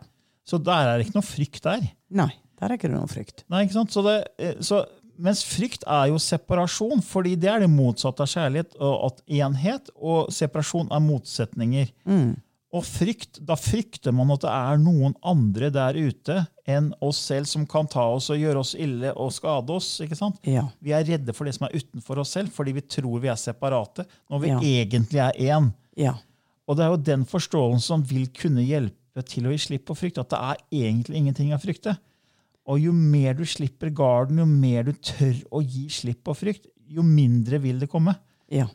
Så 0.46 0.58
der 0.62 0.88
er 0.88 0.98
det 0.98 1.06
ikke 1.08 1.18
noe 1.20 1.26
frykt 1.26 1.62
der. 1.62 1.84
Nei, 2.10 2.30
der 2.58 2.70
er 2.70 2.76
ikke 2.78 2.90
noe 2.90 3.06
frykt. 3.10 3.44
Nei, 3.50 3.64
ikke 3.66 3.78
sant? 3.78 3.90
Så 3.94 4.02
det, 4.06 4.16
eh, 4.38 4.54
så, 4.60 4.84
Mens 5.22 5.42
frykt 5.44 5.84
er 5.86 6.08
jo 6.08 6.16
separasjon, 6.18 7.02
fordi 7.04 7.36
det 7.38 7.46
er 7.50 7.60
det 7.60 7.68
motsatte 7.70 8.24
av 8.24 8.30
kjærlighet. 8.32 8.72
og 8.80 9.20
Enhet 9.28 9.90
og 9.94 10.32
separasjon 10.32 10.88
er 10.90 11.02
motsetninger. 11.04 11.92
Og 12.72 12.82
frykt, 12.88 13.38
da 13.44 13.54
frykter 13.54 14.10
man 14.16 14.30
at 14.32 14.40
det 14.40 14.50
er 14.50 14.78
noen 14.80 15.14
andre 15.22 15.68
der 15.70 15.94
ute 16.00 16.46
enn 16.68 16.92
oss 17.02 17.18
selv 17.26 17.48
som 17.50 17.64
kan 17.66 17.88
ta 17.90 18.04
oss 18.14 18.28
og 18.30 18.38
gjøre 18.38 18.60
oss 18.62 18.74
ille 18.78 19.10
og 19.18 19.32
skade 19.34 19.70
oss. 19.74 19.88
ikke 20.04 20.16
sant? 20.18 20.36
Ja. 20.46 20.68
Vi 20.80 20.92
er 20.94 21.04
redde 21.08 21.34
for 21.34 21.44
det 21.48 21.54
som 21.56 21.66
er 21.66 21.74
utenfor 21.80 22.20
oss 22.22 22.30
selv, 22.36 22.52
fordi 22.54 22.72
vi 22.76 22.84
tror 22.86 23.18
vi 23.20 23.28
er 23.32 23.36
separate, 23.40 24.06
når 24.30 24.40
vi 24.44 24.48
Ja. 24.52 24.58
egentlig 24.60 25.18
er 25.18 25.32
én. 25.56 25.72
Ja. 25.96 26.14
Og 26.68 26.76
det 26.76 26.84
er 26.84 26.90
jo 26.90 26.96
den 27.02 27.24
forståelsen 27.24 27.80
som 27.82 28.02
vil 28.02 28.28
kunne 28.28 28.62
hjelpe 28.64 29.24
til 29.26 29.44
å 29.44 29.50
gi 29.50 29.58
slipp 29.58 29.86
på 29.86 29.96
frykt. 29.98 30.18
At 30.18 30.30
det 30.30 30.38
er 30.38 30.56
egentlig 30.72 31.16
ingenting 31.18 31.50
å 31.52 31.58
frykte. 31.60 31.98
Og 32.64 32.78
jo 32.78 32.92
mer 32.92 33.34
du 33.34 33.42
slipper 33.44 33.90
garden, 33.90 34.38
jo 34.38 34.46
mer 34.46 34.84
du 34.84 34.92
tør 34.92 35.34
å 35.50 35.60
gi 35.66 35.88
slipp 35.88 36.22
på 36.24 36.36
frykt, 36.36 36.66
jo 36.88 37.02
mindre 37.02 37.58
vil 37.60 37.80
det 37.80 37.90
komme. 37.90 38.14
ja. 38.48 38.68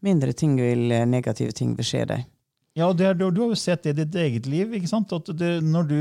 Mindre 0.00 0.32
ting 0.32 0.52
vil 0.54 0.92
eh, 0.92 1.04
negative 1.06 1.50
ting 1.52 1.72
beskje 1.74 2.04
deg. 2.06 2.24
Ja, 2.78 2.88
og 2.92 2.98
det 3.00 3.10
du, 3.18 3.24
du 3.34 3.40
har 3.42 3.50
jo 3.50 3.58
sett 3.58 3.82
det 3.86 3.96
i 3.96 3.98
ditt 4.04 4.18
eget 4.22 4.46
liv. 4.50 4.76
ikke 4.78 4.90
sant? 4.90 5.12
At 5.16 5.30
det, 5.34 5.56
når 5.66 5.88
du 5.88 5.98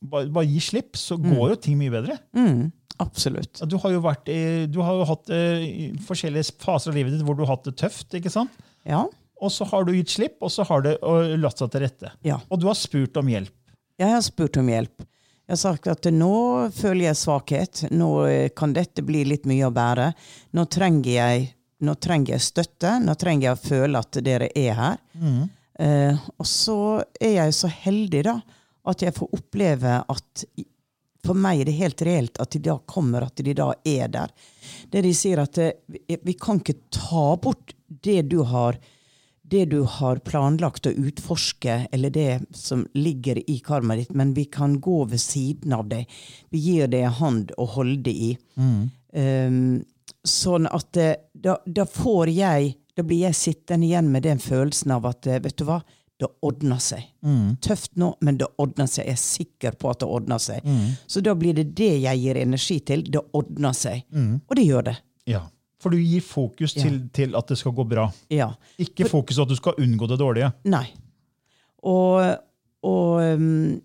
bare, 0.00 0.28
bare 0.30 0.46
gir 0.46 0.62
slipp, 0.62 0.94
så 0.98 1.18
går 1.18 1.54
jo 1.54 1.58
ting 1.64 1.80
mye 1.80 1.92
bedre. 1.92 2.18
Mm, 2.36 2.68
absolutt. 3.02 3.64
Du 3.66 3.76
har 3.82 3.94
jo, 3.96 4.02
vært 4.04 4.30
du 4.70 4.78
har 4.84 5.00
jo 5.00 5.08
hatt 5.10 5.32
eh, 5.34 5.90
forskjellige 6.06 6.54
faser 6.62 6.92
av 6.92 7.00
livet 7.00 7.16
ditt 7.16 7.26
hvor 7.26 7.38
du 7.38 7.42
har 7.44 7.56
hatt 7.56 7.66
det 7.66 7.74
tøft. 7.82 8.14
ikke 8.14 8.30
sant? 8.32 8.54
Ja. 8.86 9.04
Og 9.42 9.50
så 9.50 9.66
har 9.72 9.86
du 9.88 9.94
gitt 9.96 10.12
slipp, 10.12 10.36
og 10.38 10.52
så 10.54 10.62
har 10.68 10.84
det 10.86 10.98
latt 11.42 11.58
seg 11.58 11.72
til 11.72 11.82
rette. 11.82 12.12
Ja. 12.26 12.38
Og 12.46 12.62
du 12.62 12.68
har 12.70 12.78
spurt 12.78 13.18
om 13.18 13.30
hjelp. 13.32 13.54
Jeg 13.98 14.14
har 14.14 14.22
spurt 14.24 14.58
om 14.60 14.70
hjelp. 14.70 15.02
Jeg 15.42 15.56
har 15.56 15.58
sagt 15.58 15.88
at 15.90 16.06
nå 16.14 16.34
føler 16.72 17.08
jeg 17.08 17.18
svakhet. 17.18 17.82
Nå 17.90 18.10
eh, 18.30 18.52
kan 18.54 18.70
dette 18.76 19.02
bli 19.04 19.24
litt 19.26 19.48
mye 19.50 19.66
å 19.66 19.74
bære. 19.74 20.12
Nå 20.54 20.64
trenger 20.70 21.10
jeg, 21.10 21.50
nå 21.82 21.96
trenger 21.98 22.36
jeg 22.36 22.46
støtte. 22.46 22.94
Nå 23.02 23.16
trenger 23.18 23.48
jeg 23.48 23.58
å 23.58 23.62
føle 23.66 24.04
at 24.06 24.20
dere 24.22 24.48
er 24.54 24.78
her. 24.78 25.02
Eh, 25.78 26.28
og 26.36 26.48
så 26.48 26.80
er 27.20 27.36
jeg 27.38 27.56
så 27.56 27.70
heldig 27.72 28.22
da, 28.28 28.36
at 28.90 29.02
jeg 29.04 29.14
får 29.16 29.36
oppleve 29.38 29.98
at 30.10 30.44
for 31.22 31.38
meg 31.38 31.62
er 31.62 31.68
det 31.70 31.76
helt 31.78 32.02
reelt 32.02 32.40
at 32.42 32.50
de 32.50 32.62
da 32.66 32.80
kommer, 32.90 33.28
at 33.28 33.38
de 33.38 33.54
da 33.54 33.68
er 33.86 34.10
der. 34.10 34.32
Det 34.90 35.04
de 35.04 35.12
sier 35.14 35.42
at 35.42 35.60
eh, 35.62 35.76
vi, 35.86 36.18
vi 36.18 36.34
kan 36.34 36.60
ikke 36.62 36.80
ta 36.92 37.32
bort 37.40 37.76
det 38.02 38.22
du 38.32 38.42
har 38.48 38.80
det 39.52 39.66
du 39.68 39.82
har 39.84 40.16
planlagt 40.24 40.86
å 40.88 40.94
utforske, 40.96 41.74
eller 41.92 42.12
det 42.14 42.38
som 42.56 42.86
ligger 42.96 43.36
i 43.50 43.58
karmaet 43.60 44.06
ditt, 44.06 44.14
men 44.16 44.32
vi 44.32 44.46
kan 44.48 44.78
gå 44.80 45.02
ved 45.10 45.20
siden 45.20 45.74
av 45.76 45.90
deg. 45.90 46.08
Vi 46.48 46.62
gir 46.62 46.88
deg 46.88 47.04
en 47.04 47.18
hånd 47.18 47.52
å 47.60 47.66
holde 47.74 48.14
i. 48.14 48.30
Um, 49.12 49.82
sånn 50.24 50.70
at 50.70 50.96
eh, 50.96 51.18
da, 51.34 51.58
da 51.66 51.84
får 51.84 52.32
jeg 52.32 52.72
Da 52.96 53.04
blir 53.06 53.24
jeg 53.24 53.38
sittende 53.38 53.86
igjen 53.88 54.10
med 54.12 54.26
den 54.26 54.40
følelsen 54.42 54.92
av 54.94 55.06
at 55.08 55.26
eh, 55.26 55.40
vet 55.42 55.56
du 55.56 55.64
hva, 55.68 55.80
det 56.22 56.28
ordner 56.44 56.78
seg. 56.78 57.06
Tøft 57.64 57.96
nå, 57.98 58.12
men 58.22 58.36
det 58.38 58.46
ordner 58.62 58.86
seg. 58.86 59.08
Jeg 59.08 59.16
er 59.16 59.22
sikker 59.22 59.78
på 59.80 59.90
at 59.90 60.04
det 60.04 60.10
ordner 60.12 60.38
seg. 60.42 60.66
Så 61.10 61.22
da 61.24 61.34
blir 61.34 61.56
det 61.56 61.72
det 61.74 61.96
jeg 62.04 62.20
gir 62.20 62.38
energi 62.38 62.76
til. 62.86 63.02
Det 63.10 63.24
ordner 63.34 63.74
seg. 63.74 64.04
Og 64.46 64.54
det 64.54 64.66
gjør 64.68 64.86
det. 64.92 64.94
Ja. 65.26 65.40
For 65.82 65.90
du 65.90 65.98
gir 65.98 66.22
fokus 66.22 66.76
til, 66.78 67.00
til 67.10 67.34
at 67.34 67.48
det 67.50 67.58
skal 67.58 67.74
gå 67.74 67.84
bra. 67.90 68.04
Ja. 68.30 68.52
Ikke 68.78 69.08
fokus 69.10 69.40
at 69.42 69.50
du 69.50 69.56
skal 69.58 69.80
unngå 69.82 70.06
det 70.12 70.20
dårlige. 70.20 70.52
Nei. 70.70 70.84
Og, 71.90 72.22
og 72.86 73.24
um, 73.34 73.80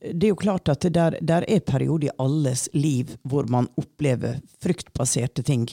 det 0.00 0.26
er 0.26 0.30
jo 0.32 0.38
klart 0.40 0.68
at 0.72 0.80
det 0.80 0.94
der, 0.96 1.16
der 1.20 1.44
er 1.44 1.60
perioder 1.60 2.08
i 2.08 2.14
alles 2.18 2.68
liv 2.72 3.10
hvor 3.28 3.48
man 3.52 3.68
opplever 3.76 4.38
fryktbaserte 4.62 5.44
ting. 5.44 5.66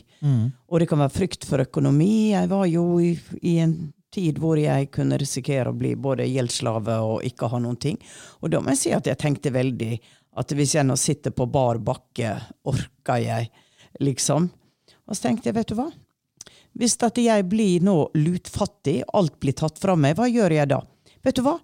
Og 0.67 0.81
det 0.81 0.89
kan 0.91 0.99
være 0.99 1.15
frykt 1.15 1.47
for 1.47 1.63
økonomi. 1.63 2.33
Jeg 2.33 2.49
var 2.51 2.65
jo 2.67 2.99
i, 2.99 3.13
i 3.41 3.57
en 3.63 3.77
tid 4.11 4.39
hvor 4.43 4.59
jeg 4.59 4.89
kunne 4.91 5.19
risikere 5.19 5.71
å 5.71 5.77
bli 5.77 5.93
både 5.95 6.27
gjeldsslave 6.27 6.97
og 7.07 7.23
ikke 7.27 7.49
ha 7.53 7.61
noen 7.63 7.79
ting. 7.79 7.99
Og 8.43 8.51
da 8.51 8.59
må 8.59 8.73
jeg 8.73 8.81
si 8.81 8.93
at 8.95 9.07
jeg 9.07 9.19
tenkte 9.21 9.53
veldig 9.55 9.93
at 10.37 10.51
hvis 10.53 10.75
jeg 10.75 10.85
nå 10.85 10.97
sitter 10.99 11.33
på 11.33 11.47
bar 11.49 11.79
bakke, 11.81 12.35
orker 12.67 13.23
jeg, 13.23 13.47
liksom? 14.03 14.51
Og 15.07 15.15
så 15.15 15.29
tenkte 15.29 15.49
jeg, 15.49 15.57
vet 15.57 15.71
du 15.71 15.77
hva? 15.79 15.87
Hvis 16.77 16.97
at 17.01 17.17
jeg 17.17 17.47
blir 17.49 17.81
nå 17.81 17.95
lutfattig, 18.19 18.99
alt 19.17 19.39
blir 19.41 19.55
tatt 19.57 19.79
fra 19.81 19.95
meg, 19.97 20.17
hva 20.19 20.27
gjør 20.29 20.59
jeg 20.59 20.69
da? 20.75 20.83
Vet 21.25 21.39
du 21.39 21.45
hva? 21.47 21.55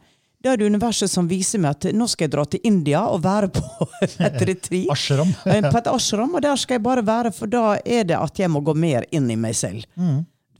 Da 0.44 0.52
er 0.52 0.60
det 0.60 0.68
universet 0.68 1.08
som 1.12 1.28
viser 1.30 1.62
meg 1.64 1.78
at 1.78 1.86
nå 1.96 2.04
skal 2.12 2.26
jeg 2.28 2.34
dra 2.34 2.44
til 2.52 2.60
India 2.68 3.06
og 3.08 3.22
være 3.24 3.48
på 3.56 3.88
et 4.04 4.42
retreat. 4.50 4.90
Ashram. 4.92 5.32
Eh, 5.48 5.70
På 5.72 5.78
et 5.80 5.88
ashram, 5.88 6.34
og 6.36 6.42
der 6.44 6.60
skal 6.60 6.78
jeg 6.80 6.84
bare 6.84 7.04
være, 7.08 7.32
for 7.32 7.48
da 7.52 7.78
er 7.86 8.04
det 8.10 8.18
at 8.20 8.40
jeg 8.44 8.52
må 8.52 8.60
gå 8.66 8.74
mer 8.76 9.06
inn 9.16 9.30
i 9.32 9.38
meg 9.40 9.56
selv. 9.56 9.86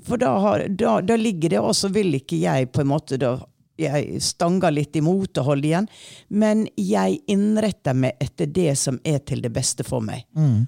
For 0.04 0.20
da, 0.20 0.32
har, 0.44 0.64
da, 0.68 0.98
da 1.04 1.16
ligger 1.20 1.50
det, 1.58 1.60
og 1.64 1.76
så 1.76 1.92
vil 1.92 2.16
ikke 2.18 2.40
jeg 2.42 2.72
på 2.76 2.84
en 2.84 2.90
måte 2.94 3.20
da 3.20 3.34
jeg 3.80 4.20
stanger 4.22 4.70
litt 4.72 4.96
imot 5.00 5.40
og 5.42 5.48
holder 5.48 5.66
igjen, 5.68 5.88
men 6.30 6.60
jeg 6.78 7.18
innretter 7.34 7.96
meg 7.98 8.20
etter 8.22 8.46
det 8.54 8.76
som 8.78 9.00
er 9.04 9.18
til 9.26 9.42
det 9.44 9.50
beste 9.56 9.84
for 9.88 10.04
meg. 10.06 10.24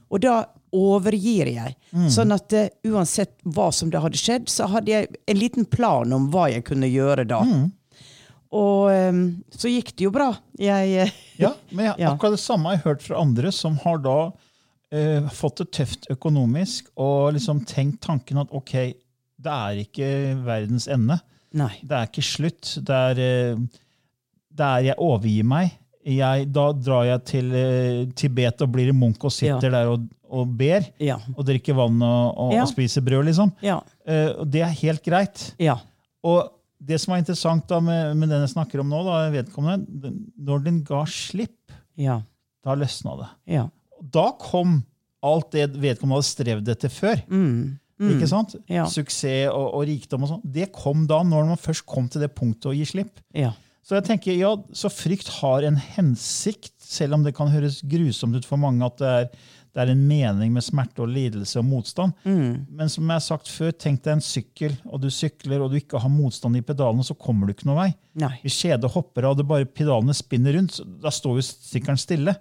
Og 0.10 0.24
da 0.24 0.40
overgir 0.76 1.52
jeg. 1.54 1.76
Sånn 2.12 2.34
at 2.36 2.52
uh, 2.58 2.66
uansett 2.92 3.36
hva 3.46 3.70
som 3.72 3.92
da 3.94 4.02
hadde 4.04 4.20
skjedd, 4.20 4.50
så 4.52 4.68
hadde 4.74 4.92
jeg 4.92 5.12
en 5.32 5.40
liten 5.40 5.68
plan 5.72 6.12
om 6.18 6.26
hva 6.34 6.48
jeg 6.52 6.66
kunne 6.68 6.90
gjøre 6.92 7.28
da. 7.30 7.44
Og 8.56 8.88
um, 9.12 9.22
så 9.52 9.68
gikk 9.72 9.90
det 9.98 10.06
jo 10.08 10.12
bra. 10.16 10.30
Jeg 10.62 10.92
eh, 11.04 11.16
Ja, 11.44 11.50
men 11.76 11.90
jeg, 11.90 12.00
Ja. 12.06 12.14
akkurat 12.14 12.38
det 12.38 12.44
samme 12.44 12.70
har 12.72 12.78
jeg 12.78 12.86
hørt 12.86 13.04
fra 13.04 13.20
andre 13.20 13.52
som 13.52 13.76
har 13.84 14.00
da 14.06 14.18
uh, 14.32 15.30
fått 15.36 15.60
det 15.64 15.72
tøft 15.76 16.08
økonomisk 16.14 16.88
og 16.96 17.34
liksom 17.36 17.64
tenkt 17.68 18.00
tanken 18.06 18.40
at 18.46 18.54
ok, 18.56 18.76
det 19.46 19.56
er 19.56 19.82
ikke 19.84 20.12
verdens 20.46 20.88
ende. 20.88 21.18
Nei. 21.56 21.74
Det 21.84 21.98
er 22.00 22.08
ikke 22.08 22.24
slutt. 22.26 22.78
Det 22.88 23.02
er, 23.12 23.20
uh, 23.58 23.66
det 24.56 24.70
er 24.72 24.88
jeg 24.92 25.00
overgir 25.04 25.48
meg. 25.52 25.76
Jeg, 26.06 26.48
da 26.54 26.68
drar 26.78 27.08
jeg 27.10 27.24
til 27.34 27.52
uh, 27.52 28.02
Tibet 28.16 28.62
og 28.64 28.72
blir 28.78 28.94
en 28.94 29.00
munk 29.04 29.24
og 29.28 29.34
sitter 29.36 29.74
der 29.74 29.90
og, 29.92 30.06
og 30.32 30.48
ber. 30.60 30.86
Ja. 31.02 31.20
Og 31.36 31.44
drikker 31.50 31.76
vann 31.76 32.00
og, 32.06 32.32
og, 32.46 32.56
Ja. 32.56 32.64
og 32.64 32.72
spiser 32.72 33.04
brød, 33.04 33.26
liksom. 33.34 33.52
Ja. 33.66 33.82
Og 34.40 34.46
det 34.54 34.62
er 34.64 34.76
helt 34.86 35.04
greit. 35.06 35.50
Ja. 35.60 35.80
Og 36.26 36.52
det 36.86 37.00
som 37.01 37.13
er 37.15 37.22
interessant 37.24 37.65
da 37.70 37.80
med, 37.84 38.13
med 38.20 38.30
den 38.32 38.44
jeg 38.46 38.54
snakker 38.56 38.82
om 38.84 38.92
nå, 38.92 39.00
da, 39.08 39.15
vedkommende, 39.34 40.12
når 40.46 40.65
den 40.68 40.84
ga 40.88 41.04
slipp, 41.10 41.74
Ja. 41.98 42.20
da 42.65 42.75
løsna 42.77 43.15
det. 43.22 43.30
Ja. 43.56 43.65
Da 44.01 44.27
kom 44.42 44.80
alt 45.25 45.51
det 45.56 45.70
vedkommende 45.74 46.20
hadde 46.20 46.30
strevd 46.30 46.72
etter 46.75 46.92
før. 46.94 47.22
Ikke 48.06 48.27
sant? 48.27 48.58
Ja. 48.70 48.84
Suksess 48.92 49.48
og, 49.54 49.70
og 49.80 49.86
rikdom 49.88 50.25
og 50.25 50.34
sånn. 50.34 50.42
Det 50.58 50.68
kom 50.75 51.06
da, 51.10 51.22
når 51.24 51.48
man 51.54 51.62
først 51.62 51.86
kom 51.88 52.10
til 52.12 52.25
det 52.25 52.34
punktet 52.36 52.68
å 52.70 52.75
gi 52.75 52.84
slipp. 52.89 53.22
Ja. 53.34 53.54
Så 53.86 53.96
jeg 54.00 54.06
tenker, 54.08 54.34
ja, 54.34 54.50
så 54.75 54.89
frykt 54.89 55.27
har 55.39 55.63
en 55.68 55.77
hensikt, 55.77 56.74
selv 56.82 57.15
om 57.18 57.24
det 57.25 57.36
kan 57.38 57.51
høres 57.54 57.80
grusomt 57.86 58.36
ut 58.39 58.48
for 58.50 58.58
mange 58.62 58.82
at 58.86 58.98
det 59.01 59.12
er, 59.13 59.27
det 59.75 59.84
er 59.84 59.91
en 59.91 60.03
mening 60.08 60.53
med 60.55 60.63
smerte 60.63 61.03
og 61.03 61.10
lidelse 61.12 61.60
og 61.60 61.65
motstand. 61.67 62.15
Men 62.24 62.91
som 62.91 63.03
jeg 63.03 63.12
har 63.12 63.24
sagt 63.25 63.51
før, 63.51 63.74
tenk 63.75 64.01
deg 64.05 64.13
en 64.15 64.24
sykkel, 64.24 64.77
og 64.88 65.01
du 65.03 65.10
sykler 65.12 65.60
og 65.60 65.74
du 65.74 65.75
ikke 65.82 66.00
har 66.00 66.12
motstand 66.12 66.55
i 66.55 66.63
pedalene, 66.63 67.03
så 67.03 67.17
kommer 67.20 67.46
du 67.46 67.51
ikke 67.51 67.67
noen 67.67 67.82
vei. 67.82 67.89
Nei. 68.24 68.32
Hvis 68.46 68.62
kjedet 68.63 68.94
hopper 68.94 69.27
av 69.27 69.36
og 69.44 69.50
bare 69.50 69.67
pedalene 69.67 70.15
spinner 70.15 70.55
rundt, 70.55 70.77
så 70.77 70.88
da 71.03 71.12
står 71.12 71.41
jo 71.41 71.48
sykkelen 71.50 72.00
stille. 72.00 72.38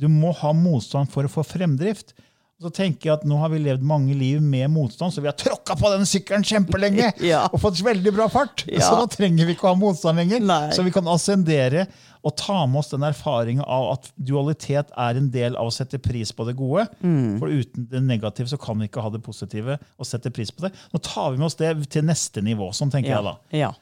Du 0.00 0.08
må 0.08 0.32
ha 0.40 0.54
motstand 0.56 1.12
for 1.12 1.28
å 1.28 1.32
få 1.32 1.44
fremdrift. 1.44 2.16
Så 2.62 2.70
tenker 2.70 3.08
jeg 3.10 3.14
at 3.18 3.24
Nå 3.26 3.36
har 3.42 3.50
vi 3.50 3.58
levd 3.58 3.82
mange 3.82 4.14
liv 4.14 4.38
med 4.42 4.70
motstand, 4.70 5.10
så 5.14 5.20
vi 5.24 5.26
har 5.30 5.34
tråkka 5.38 5.74
på 5.80 5.90
den 5.96 6.06
sykkelen 6.06 6.44
kjempelenge 6.46 7.10
Ja. 7.32 7.48
og 7.50 7.58
fått 7.60 7.80
veldig 7.82 8.12
bra 8.14 8.28
fart. 8.30 8.64
Ja. 8.70 8.84
Så 8.86 8.96
da 9.00 9.06
trenger 9.10 9.48
vi 9.48 9.56
ikke 9.56 9.66
å 9.66 9.74
ha 9.74 9.78
motstand 9.80 10.20
lenger. 10.22 10.40
Nei. 10.46 10.70
Så 10.76 10.84
vi 10.86 10.92
kan 10.94 11.08
ascendere 11.10 11.88
og 12.22 12.36
ta 12.38 12.60
med 12.70 12.78
oss 12.78 12.92
den 12.92 13.02
erfaringen 13.02 13.64
av 13.66 13.88
at 13.96 14.04
dualitet 14.14 14.92
er 14.94 15.18
en 15.18 15.26
del 15.34 15.56
av 15.58 15.66
å 15.66 15.74
sette 15.74 15.98
pris 15.98 16.30
på 16.30 16.46
det 16.46 16.54
gode. 16.54 16.84
Mm. 17.02 17.40
For 17.42 17.50
uten 17.50 17.88
det 17.90 18.02
negative 18.06 18.46
så 18.52 18.58
kan 18.62 18.78
vi 18.78 18.86
ikke 18.86 19.02
ha 19.02 19.10
det 19.10 19.24
positive 19.26 19.74
og 19.98 20.06
sette 20.06 20.30
pris 20.30 20.52
på 20.54 20.68
det. 20.68 20.70
Nå 20.94 21.00
tar 21.02 21.32
vi 21.34 21.40
med 21.42 21.48
oss 21.50 21.58
det 21.58 21.72
til 21.90 22.06
neste 22.06 22.44
nivå. 22.46 22.70
sånn 22.78 22.92
tenker 22.94 23.10
jeg 23.16 23.26
da. 23.26 23.34
Ja. 23.58 23.72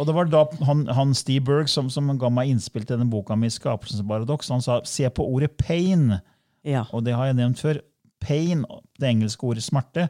Og 0.00 0.06
det 0.08 0.14
var 0.16 0.24
da 0.32 0.46
han, 0.64 0.86
han 0.88 1.12
Steve 1.12 1.44
Berg 1.44 1.68
som, 1.68 1.90
som 1.92 2.08
ga 2.16 2.30
meg 2.32 2.48
innspill 2.48 2.86
til 2.88 2.96
denne 2.96 3.10
boka 3.12 3.36
mi, 3.36 3.50
'Skapelsens 3.52 4.00
paradoks'. 4.08 4.48
Han 4.54 4.64
sa 4.64 4.80
se 4.88 5.04
på 5.12 5.26
ordet 5.28 5.52
'pain', 5.60 6.20
Ja. 6.64 6.86
og 6.92 7.04
det 7.04 7.12
har 7.12 7.26
jeg 7.28 7.36
nevnt 7.36 7.60
før. 7.60 7.82
Pain, 8.22 8.64
det 9.00 9.10
engelske 9.10 9.48
ordet 9.48 9.64
smerte. 9.66 10.06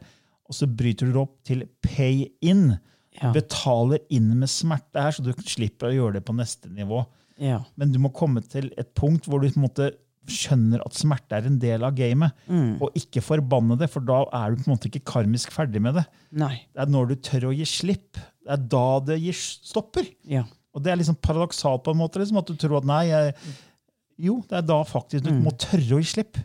Og 0.48 0.56
så 0.56 0.68
bryter 0.68 1.08
du 1.08 1.14
det 1.14 1.22
opp 1.22 1.38
til 1.48 1.66
'pay 1.84 2.28
in'. 2.44 2.78
Ja. 3.20 3.32
Betaler 3.32 4.00
inn 4.08 4.30
med 4.38 4.48
smerte 4.48 5.00
her, 5.00 5.12
så 5.12 5.24
du 5.24 5.32
slipper 5.44 5.90
å 5.90 5.96
gjøre 5.96 6.14
det 6.16 6.24
på 6.24 6.36
neste 6.36 6.70
nivå. 6.72 7.02
Ja. 7.42 7.58
Men 7.76 7.92
du 7.92 7.98
må 8.00 8.12
komme 8.14 8.40
til 8.40 8.70
et 8.80 8.94
punkt 8.96 9.28
hvor 9.28 9.42
du 9.42 9.50
på 9.50 9.60
en 9.60 9.66
måte 9.66 9.90
skjønner 10.30 10.80
at 10.86 10.94
smerte 10.94 11.34
er 11.34 11.48
en 11.48 11.58
del 11.58 11.82
av 11.84 11.96
gamet, 11.98 12.30
og 12.80 12.94
ikke 12.94 13.20
forbanne 13.26 13.76
det, 13.76 13.88
for 13.90 14.04
da 14.06 14.22
er 14.38 14.52
du 14.52 14.62
på 14.62 14.68
en 14.68 14.74
måte 14.76 14.88
ikke 14.88 15.02
karmisk 15.12 15.50
ferdig 15.50 15.82
med 15.82 15.96
det. 15.98 16.04
Nei. 16.30 16.54
Det 16.72 16.84
er 16.84 16.92
når 16.94 17.08
du 17.10 17.14
tør 17.26 17.48
å 17.50 17.54
gi 17.56 17.66
slipp. 17.66 18.20
Det 18.42 18.54
er 18.54 18.62
da 18.70 18.86
det 19.08 19.18
gir 19.20 19.34
stopper. 19.34 20.06
Ja. 20.30 20.44
Og 20.72 20.84
det 20.84 20.92
er 20.92 21.00
liksom 21.00 21.18
paradoksalt 21.20 21.82
på 21.84 21.92
en 21.92 22.00
måte, 22.00 22.22
liksom, 22.22 22.38
at 22.38 22.48
du 22.48 22.54
tror 22.56 22.78
at 22.78 22.86
nei, 22.88 23.02
jeg, 23.10 23.34
jo, 24.28 24.38
det 24.48 24.60
er 24.60 24.68
da 24.70 24.78
faktisk 24.86 25.26
du 25.26 25.32
må 25.42 25.52
tørre 25.58 25.98
å 25.98 26.00
gi 26.00 26.08
slipp. 26.14 26.38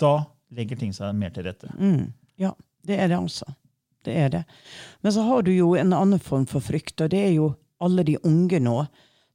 Da 0.00 0.14
legger 0.54 0.78
ting 0.80 0.92
seg 0.94 1.14
mer 1.16 1.32
til 1.34 1.46
rette. 1.48 1.70
Mm. 1.78 2.12
Ja, 2.40 2.52
det 2.86 2.98
er 3.00 3.10
det 3.10 3.18
altså. 3.18 3.48
Det 4.06 4.14
er 4.14 4.28
det. 4.30 4.42
Men 5.02 5.12
så 5.12 5.24
har 5.26 5.42
du 5.42 5.52
jo 5.52 5.74
en 5.74 5.92
annen 5.92 6.22
form 6.22 6.46
for 6.46 6.62
frykt, 6.62 7.00
og 7.00 7.10
det 7.10 7.22
er 7.24 7.32
jo 7.34 7.54
alle 7.82 8.04
de 8.06 8.16
unge 8.24 8.60
nå 8.62 8.86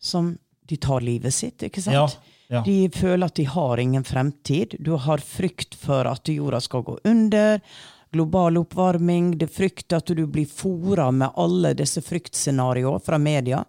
som 0.02 0.38
de 0.70 0.78
tar 0.78 1.04
livet 1.04 1.34
sitt, 1.36 1.64
ikke 1.68 1.84
sant? 1.84 1.98
Ja, 1.98 2.38
ja. 2.52 2.62
De 2.66 2.90
føler 2.92 3.28
at 3.28 3.36
de 3.36 3.46
har 3.48 3.80
ingen 3.80 4.04
fremtid. 4.08 4.76
Du 4.80 4.96
har 5.00 5.24
frykt 5.24 5.76
for 5.76 6.08
at 6.08 6.28
jorda 6.28 6.60
skal 6.64 6.84
gå 6.88 6.98
under. 7.08 7.60
Global 8.12 8.60
oppvarming. 8.60 9.38
Det 9.40 9.48
frykter 9.52 10.02
at 10.02 10.12
du 10.16 10.26
blir 10.28 10.48
fora 10.48 11.10
med 11.16 11.32
alle 11.40 11.74
disse 11.80 12.04
fryktscenarioene 12.04 13.04
fra 13.04 13.20
media. 13.20 13.64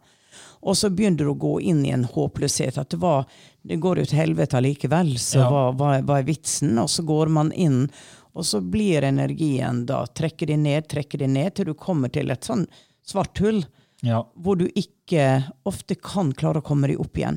Og 0.62 0.76
så 0.78 0.90
begynner 0.90 1.24
du 1.24 1.30
å 1.32 1.38
gå 1.38 1.54
inn 1.60 1.84
i 1.86 1.90
en 1.94 2.04
håpløshet. 2.04 2.78
At 2.78 2.90
det, 2.94 3.00
var, 3.02 3.24
det 3.62 3.76
går 3.82 3.98
jo 4.02 4.04
til 4.12 4.18
helvete 4.22 4.56
allikevel, 4.60 5.14
så 5.18 5.38
Ja. 5.42 5.50
hva, 5.50 5.62
hva, 5.76 5.92
hva 6.06 6.18
er 6.20 6.28
vitsen? 6.28 6.76
Og 6.82 6.88
så 6.90 7.02
går 7.08 7.28
man 7.28 7.52
inn, 7.52 7.88
og 8.34 8.44
så 8.48 8.60
blir 8.64 9.02
energien 9.04 9.84
da 9.86 10.04
Trekker 10.06 10.46
de 10.46 10.56
ned, 10.56 10.88
trekker 10.88 11.18
de 11.18 11.26
ned, 11.28 11.54
til 11.54 11.66
du 11.66 11.74
kommer 11.74 12.08
til 12.12 12.30
et 12.30 12.44
sånn 12.48 12.66
svart 13.04 13.38
hull 13.44 13.64
Ja. 14.02 14.22
hvor 14.34 14.56
du 14.58 14.64
ikke 14.74 15.44
ofte 15.68 15.94
kan 15.94 16.32
klare 16.32 16.58
å 16.62 16.64
komme 16.64 16.88
deg 16.88 16.98
opp 17.00 17.18
igjen. 17.18 17.36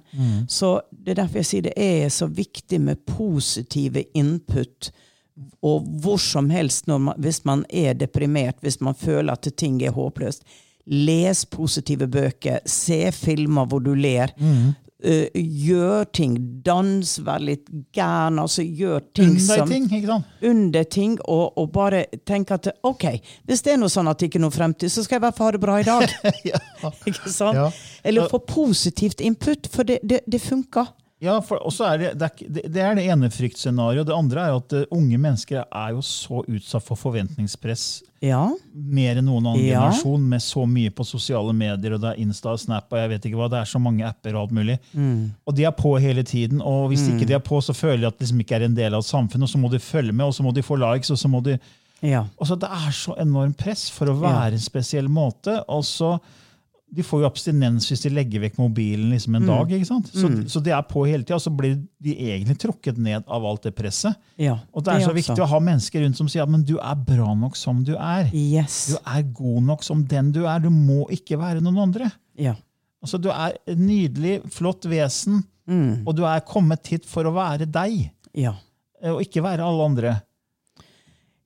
Så 0.49 0.79
det 0.91 1.11
er 1.17 1.23
derfor 1.23 1.41
jeg 1.43 1.45
sier 1.45 1.61
det 1.67 1.73
er 1.77 2.07
så 2.09 2.25
viktig 2.31 2.79
med 2.81 3.03
positive 3.05 4.03
input. 4.15 4.89
Og 5.61 5.83
hvor 6.01 6.17
som 6.17 6.49
helst 6.49 6.87
man, 6.87 7.11
hvis 7.19 7.43
man 7.45 7.65
er 7.69 7.93
deprimert, 7.93 8.61
hvis 8.63 8.79
man 8.81 8.95
føler 8.95 9.33
at 9.33 9.49
ting 9.57 9.81
er 9.83 9.91
håpløst. 9.91 10.43
Les 10.85 11.45
positive 11.49 12.07
bøker, 12.07 12.59
se 12.69 13.11
filmer 13.11 13.65
hvor 13.65 13.79
du 13.81 13.93
ler. 13.97 14.33
eh, 15.05 15.29
gjør 15.35 16.05
ting. 16.13 16.35
Dans, 16.65 17.11
vær 17.25 17.41
litt 17.43 17.69
gæren. 17.95 18.39
Altså 18.41 18.63
gjør 18.65 19.03
ting 19.15 19.35
under 19.35 19.61
som 19.61 19.69
ting, 19.69 19.87
ikke 19.91 20.07
sant? 20.09 20.25
under 20.41 20.83
ting, 20.83 21.17
og, 21.25 21.57
og 21.57 21.71
bare 21.75 22.05
tenk 22.27 22.51
at 22.55 22.71
ok, 22.83 23.07
hvis 23.45 23.65
det 23.65 23.75
er 23.75 23.81
noe 23.81 23.91
sånn 23.93 24.09
at 24.11 24.19
det 24.19 24.29
ikke 24.29 24.41
er 24.41 24.45
noe 24.47 24.55
fremtid, 24.55 24.91
så 24.93 25.05
skal 25.05 25.17
jeg 25.17 25.23
i 25.23 25.25
hvert 25.27 25.39
fall 25.39 25.51
ha 25.51 25.55
det 25.57 25.63
bra 25.65 25.79
i 25.81 25.87
dag. 25.87 26.17
ja. 26.51 26.61
Ikke 27.09 27.31
sant? 27.33 27.57
Ja. 27.57 27.69
Eller 28.05 28.29
få 28.31 28.41
positivt 28.45 29.21
input, 29.21 29.69
for 29.71 29.87
det, 29.87 29.99
det, 30.03 30.21
det 30.29 30.41
funker. 30.41 30.93
Ja, 31.23 31.37
for 31.41 31.61
er 31.63 31.97
det, 31.97 32.09
det, 32.19 32.27
er, 32.27 32.49
det, 32.67 32.81
er 32.83 32.95
det 32.97 33.05
ene 33.07 33.29
fryktscenarioet. 33.31 34.07
Det 34.09 34.15
andre 34.15 34.41
er 34.49 34.57
at 34.57 34.73
eh, 34.75 34.83
unge 34.91 35.17
mennesker 35.21 35.61
er 35.63 35.93
jo 35.95 36.01
så 36.03 36.41
utsatt 36.43 36.83
for 36.83 36.99
forventningspress 36.99 38.03
Ja. 38.25 38.49
mer 38.73 39.15
enn 39.21 39.25
noen 39.29 39.45
annen 39.47 39.63
Ja. 39.63 39.79
generasjon, 39.79 40.27
med 40.29 40.43
så 40.43 40.65
mye 40.67 40.91
på 40.91 41.05
sosiale 41.07 41.53
medier, 41.55 41.93
og 41.95 42.01
det 42.03 42.11
er 42.11 42.19
Insta 42.21 42.51
og 42.51 42.59
Snap 42.59 42.91
og 42.91 42.99
jeg 42.99 43.09
vet 43.13 43.29
ikke 43.29 43.39
hva, 43.39 43.49
det 43.49 43.61
er 43.61 43.71
så 43.71 43.79
mange 43.79 44.03
apper 44.05 44.35
og 44.35 44.41
alt 44.43 44.55
mulig. 44.59 44.77
Mm. 44.93 45.31
Og 45.47 45.55
de 45.55 45.63
er 45.63 45.71
på 45.71 45.95
hele 46.03 46.23
tiden, 46.23 46.61
og 46.61 46.89
hvis 46.91 47.07
ikke 47.07 47.27
de 47.29 47.33
er 47.39 47.43
på, 47.47 47.61
så 47.63 47.73
føler 47.73 48.01
de 48.03 48.07
at 48.11 48.19
de 48.19 48.25
liksom 48.25 48.41
ikke 48.43 48.55
er 48.59 48.67
en 48.67 48.75
del 48.75 48.93
av 48.93 49.01
samfunnet, 49.07 49.47
og 49.47 49.49
så 49.55 49.61
må 49.61 49.71
de 49.71 49.79
følge 49.79 50.11
med, 50.11 50.25
og 50.27 50.33
så 50.35 50.43
må 50.43 50.53
de 50.53 50.65
få 50.67 50.75
likes, 50.75 51.11
og 51.15 51.17
så 51.21 51.31
må 51.31 51.41
de 51.43 51.57
Ja. 52.03 52.25
Altså, 52.37 52.59
det 52.59 52.67
er 52.69 52.91
så 52.91 53.15
enormt 53.21 53.55
press 53.57 53.89
for 53.89 54.11
å 54.11 54.19
være 54.19 54.51
en 54.53 54.59
spesiell 54.59 55.07
måte. 55.07 55.63
og 55.69 55.83
så 55.83 56.19
De 56.95 57.03
får 57.03 57.21
jo 57.23 57.27
abstinens 57.27 57.87
hvis 57.91 58.01
de 58.05 58.09
legger 58.15 58.41
vekk 58.45 58.57
mobilen 58.61 59.09
liksom 59.11 59.35
en 59.39 59.45
dag. 59.49 59.71
ikke 59.75 59.87
sant? 59.89 60.07
Så, 60.15 60.29
så 60.51 60.61
de 60.63 60.71
er 60.71 60.83
på 60.87 61.03
hele 61.09 61.23
tida, 61.25 61.35
og 61.37 61.43
så 61.43 61.51
blir 61.51 61.75
de 62.03 62.13
egentlig 62.31 62.55
trukket 62.61 62.97
ned 63.01 63.25
av 63.27 63.45
alt 63.49 63.67
det 63.67 63.73
presset. 63.75 64.15
ja. 64.41 64.55
Og 64.71 64.85
det 64.85 64.93
er 64.95 65.05
så 65.05 65.13
viktig 65.15 65.37
å 65.43 65.49
ha 65.51 65.59
mennesker 65.59 66.05
rundt 66.05 66.17
som 66.19 66.29
sier 66.31 66.47
men 66.47 66.63
du 66.67 66.77
er 66.79 66.95
bra 67.07 67.33
nok 67.35 67.57
som 67.59 67.81
du 67.87 67.93
er. 67.97 68.29
Yes. 68.33 68.77
Du 68.93 68.99
er 69.03 69.25
god 69.35 69.63
nok 69.71 69.83
som 69.83 70.05
den 70.07 70.31
du 70.35 70.45
er. 70.47 70.59
Du 70.63 70.69
må 70.71 71.03
ikke 71.13 71.39
være 71.41 71.63
noen 71.65 71.81
andre. 71.89 72.11
Ja. 72.39 72.55
Altså, 73.03 73.19
Du 73.21 73.27
er 73.29 73.57
et 73.67 73.77
nydelig, 73.77 74.39
flott 74.55 74.87
vesen, 74.89 75.43
og 76.05 76.15
du 76.17 76.23
er 76.25 76.41
kommet 76.45 76.87
hit 76.93 77.05
for 77.09 77.25
å 77.25 77.33
være 77.35 77.65
deg, 77.69 78.11
ja. 78.37 78.51
eh, 79.01 79.11
og 79.13 79.21
ikke 79.25 79.41
være 79.45 79.65
alle 79.65 79.85
andre. 79.91 80.15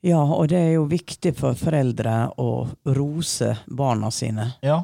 Ja, 0.05 0.21
og 0.23 0.47
det 0.51 0.59
er 0.59 0.73
jo 0.77 0.85
viktig 0.87 1.33
for 1.35 1.57
foreldre 1.59 2.29
å 2.39 2.67
rose 2.95 3.49
barna 3.67 4.07
sine. 4.15 4.45
Ja, 4.63 4.77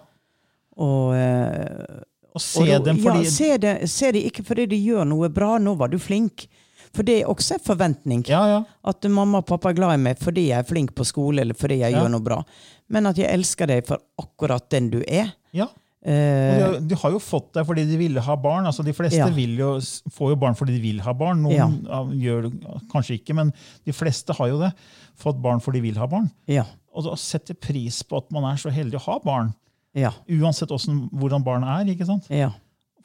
Og, 0.78 1.16
eh, 1.16 2.04
Og 2.36 2.42
se 2.44 2.66
og 2.76 2.84
dem 2.86 2.98
fordi 3.00 3.24
ja, 3.24 3.30
se, 3.32 3.58
det, 3.58 3.74
se 3.90 4.12
det 4.12 4.26
ikke 4.28 4.44
fordi 4.44 4.66
de 4.74 4.80
gjør 4.84 5.06
noe 5.08 5.30
bra. 5.30 5.58
'Nå 5.58 5.76
var 5.78 5.88
du 5.88 5.98
flink'. 5.98 6.48
For 6.96 7.04
det 7.04 7.22
er 7.22 7.28
også 7.32 7.56
en 7.58 7.64
forventning. 7.64 8.22
Ja, 8.28 8.46
ja. 8.48 8.60
At 8.88 9.04
mamma 9.12 9.40
og 9.42 9.46
pappa 9.48 9.70
er 9.70 9.74
glad 9.76 9.94
i 9.98 10.02
meg 10.04 10.20
fordi 10.20 10.48
jeg 10.50 10.60
er 10.60 10.68
flink 10.68 10.94
på 10.96 11.04
skole 11.08 11.42
eller 11.42 11.54
fordi 11.54 11.80
jeg 11.80 11.92
Ja. 11.92 12.04
gjør 12.04 12.12
noe 12.12 12.22
bra. 12.24 12.44
Men 12.90 13.06
at 13.08 13.18
jeg 13.18 13.28
elsker 13.32 13.68
deg 13.68 13.86
for 13.88 14.00
akkurat 14.20 14.70
den 14.70 14.90
du 14.90 15.02
er. 15.08 15.34
ja. 15.54 15.68
Eh, 16.08 16.62
Og 16.64 16.74
de, 16.84 16.88
de 16.90 16.96
har 17.02 17.12
jo 17.16 17.18
fått 17.18 17.52
deg 17.54 17.66
fordi 17.66 17.84
de 17.90 17.98
ville 17.98 18.22
ha 18.22 18.36
barn. 18.36 18.66
altså 18.68 18.84
De 18.86 18.94
fleste 18.94 19.18
jo, 19.18 19.80
får 20.14 20.30
jo 20.30 20.36
barn 20.36 20.54
fordi 20.54 20.76
de 20.78 20.82
vil 20.84 21.00
ha 21.02 21.14
barn. 21.14 21.42
Noen 21.42 21.82
gjør 22.22 22.44
det 22.44 22.60
kanskje 22.94 23.18
ikke, 23.20 23.34
men 23.34 23.52
de 23.84 23.92
fleste 23.92 24.32
har 24.38 24.48
jo 24.50 24.60
det. 24.60 24.72
Fått 25.18 25.42
barn 25.42 25.60
fordi 25.60 25.82
de 25.82 25.88
vil 25.90 25.98
ha 25.98 26.06
barn. 26.06 26.30
ja. 26.48 26.64
Og 26.96 27.04
da 27.04 27.16
setter 27.16 27.56
pris 27.56 28.04
på 28.04 28.16
at 28.18 28.32
man 28.32 28.46
er 28.46 28.56
så 28.56 28.70
heldig 28.72 28.96
å 28.96 29.02
ha 29.02 29.20
barn. 29.20 29.54
Ja. 29.96 30.12
Uansett 30.28 30.72
hvordan, 30.72 31.06
hvordan 31.16 31.44
barnet 31.46 31.72
er. 31.72 31.92
ikke 31.94 32.08
sant? 32.08 32.30
Ja. 32.30 32.52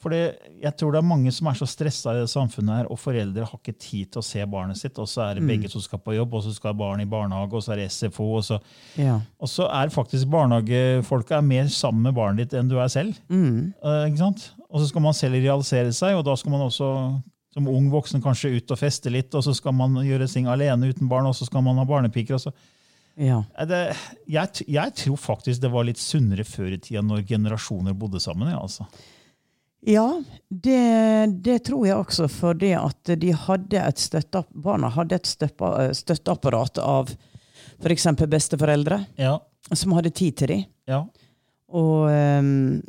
For 0.01 0.13
jeg 0.15 0.71
tror 0.79 0.95
det 0.95 0.97
er 0.97 1.05
mange 1.05 1.29
som 1.33 1.45
er 1.51 1.57
så 1.59 1.67
stressa 1.69 2.15
i 2.15 2.21
det 2.23 2.29
samfunnet, 2.31 2.79
her, 2.79 2.87
og 2.89 2.97
foreldre 2.97 3.45
har 3.45 3.59
ikke 3.59 3.77
tid 3.77 4.09
til 4.09 4.21
å 4.23 4.25
se 4.25 4.45
barnet 4.49 4.79
sitt. 4.79 4.97
Og 4.97 5.09
så 5.09 5.27
er 5.27 5.37
det 5.37 5.45
begge 5.45 5.69
som 5.69 5.83
skal 5.83 6.01
på 6.01 6.15
jobb, 6.15 6.33
og 6.39 6.45
så 6.45 6.53
skal 6.55 6.73
barn 6.77 7.03
i 7.03 7.09
barnehage, 7.09 7.53
og 7.53 7.61
så 7.61 7.75
er 7.75 7.83
det 7.83 7.91
SFO. 7.93 8.31
Og 8.39 8.47
så, 8.47 8.57
ja. 8.97 9.19
og 9.37 9.51
så 9.51 9.69
er 9.69 9.93
faktisk 9.93 10.31
barnehagefolka 10.33 11.37
er 11.37 11.45
mer 11.45 11.69
sammen 11.69 12.07
med 12.09 12.17
barnet 12.17 12.47
ditt 12.47 12.57
enn 12.57 12.71
du 12.71 12.79
er 12.81 12.89
selv. 12.89 13.19
Eh, 13.77 14.07
ikke 14.09 14.23
sant? 14.23 14.47
Og 14.71 14.81
så 14.81 14.89
skal 14.89 15.05
man 15.05 15.17
selv 15.17 15.37
realisere 15.37 15.93
seg, 15.93 16.17
og 16.17 16.25
da 16.25 16.33
skal 16.39 16.55
man 16.55 16.65
også 16.65 16.89
som 17.51 17.67
ung 17.67 17.89
voksen 17.91 18.23
kanskje 18.23 18.55
ut 18.55 18.71
og 18.71 18.79
feste 18.79 19.11
litt, 19.11 19.33
og 19.35 19.43
så 19.43 19.53
skal 19.53 19.75
man 19.75 19.99
gjøre 20.07 20.29
ting 20.31 20.47
alene 20.49 20.89
uten 20.89 21.09
barn, 21.11 21.27
og 21.27 21.35
så 21.35 21.45
skal 21.45 21.61
man 21.65 21.77
ha 21.77 21.85
barnepiker. 21.85 22.39
og 22.39 22.45
så 22.47 22.53
ja. 23.19 23.41
er 23.59 23.69
det, 23.69 23.81
jeg, 24.31 24.65
jeg 24.71 24.93
tror 25.03 25.17
faktisk 25.19 25.63
det 25.63 25.71
var 25.73 25.87
litt 25.87 26.01
sunnere 26.01 26.45
før 26.47 26.75
i 26.75 26.79
tida, 26.81 27.03
når 27.05 27.25
generasjoner 27.29 27.97
bodde 27.97 28.21
sammen. 28.23 28.51
Ja, 28.53 28.61
altså. 28.61 28.87
Ja, 29.81 30.05
det, 30.47 30.81
det 31.41 31.63
tror 31.65 31.87
jeg 31.87 31.97
også, 31.97 32.27
for 32.29 32.57
det 32.57 32.75
at 32.77 33.13
de 33.17 33.31
hadde 33.33 33.81
et 33.81 34.01
støtteapp, 34.01 34.51
barna 34.53 34.91
hadde 34.93 35.17
et 35.17 35.29
støtte, 35.29 35.89
støtteapparat 35.97 36.77
av 36.85 37.09
f.eks. 37.81 38.05
besteforeldre, 38.29 38.99
ja, 39.17 39.39
som 39.73 39.97
hadde 39.97 40.13
tid 40.13 40.37
til 40.37 40.55
dem. 40.55 40.69
ja. 40.89 41.05
Og, 41.71 42.09
ehm, 42.11 42.81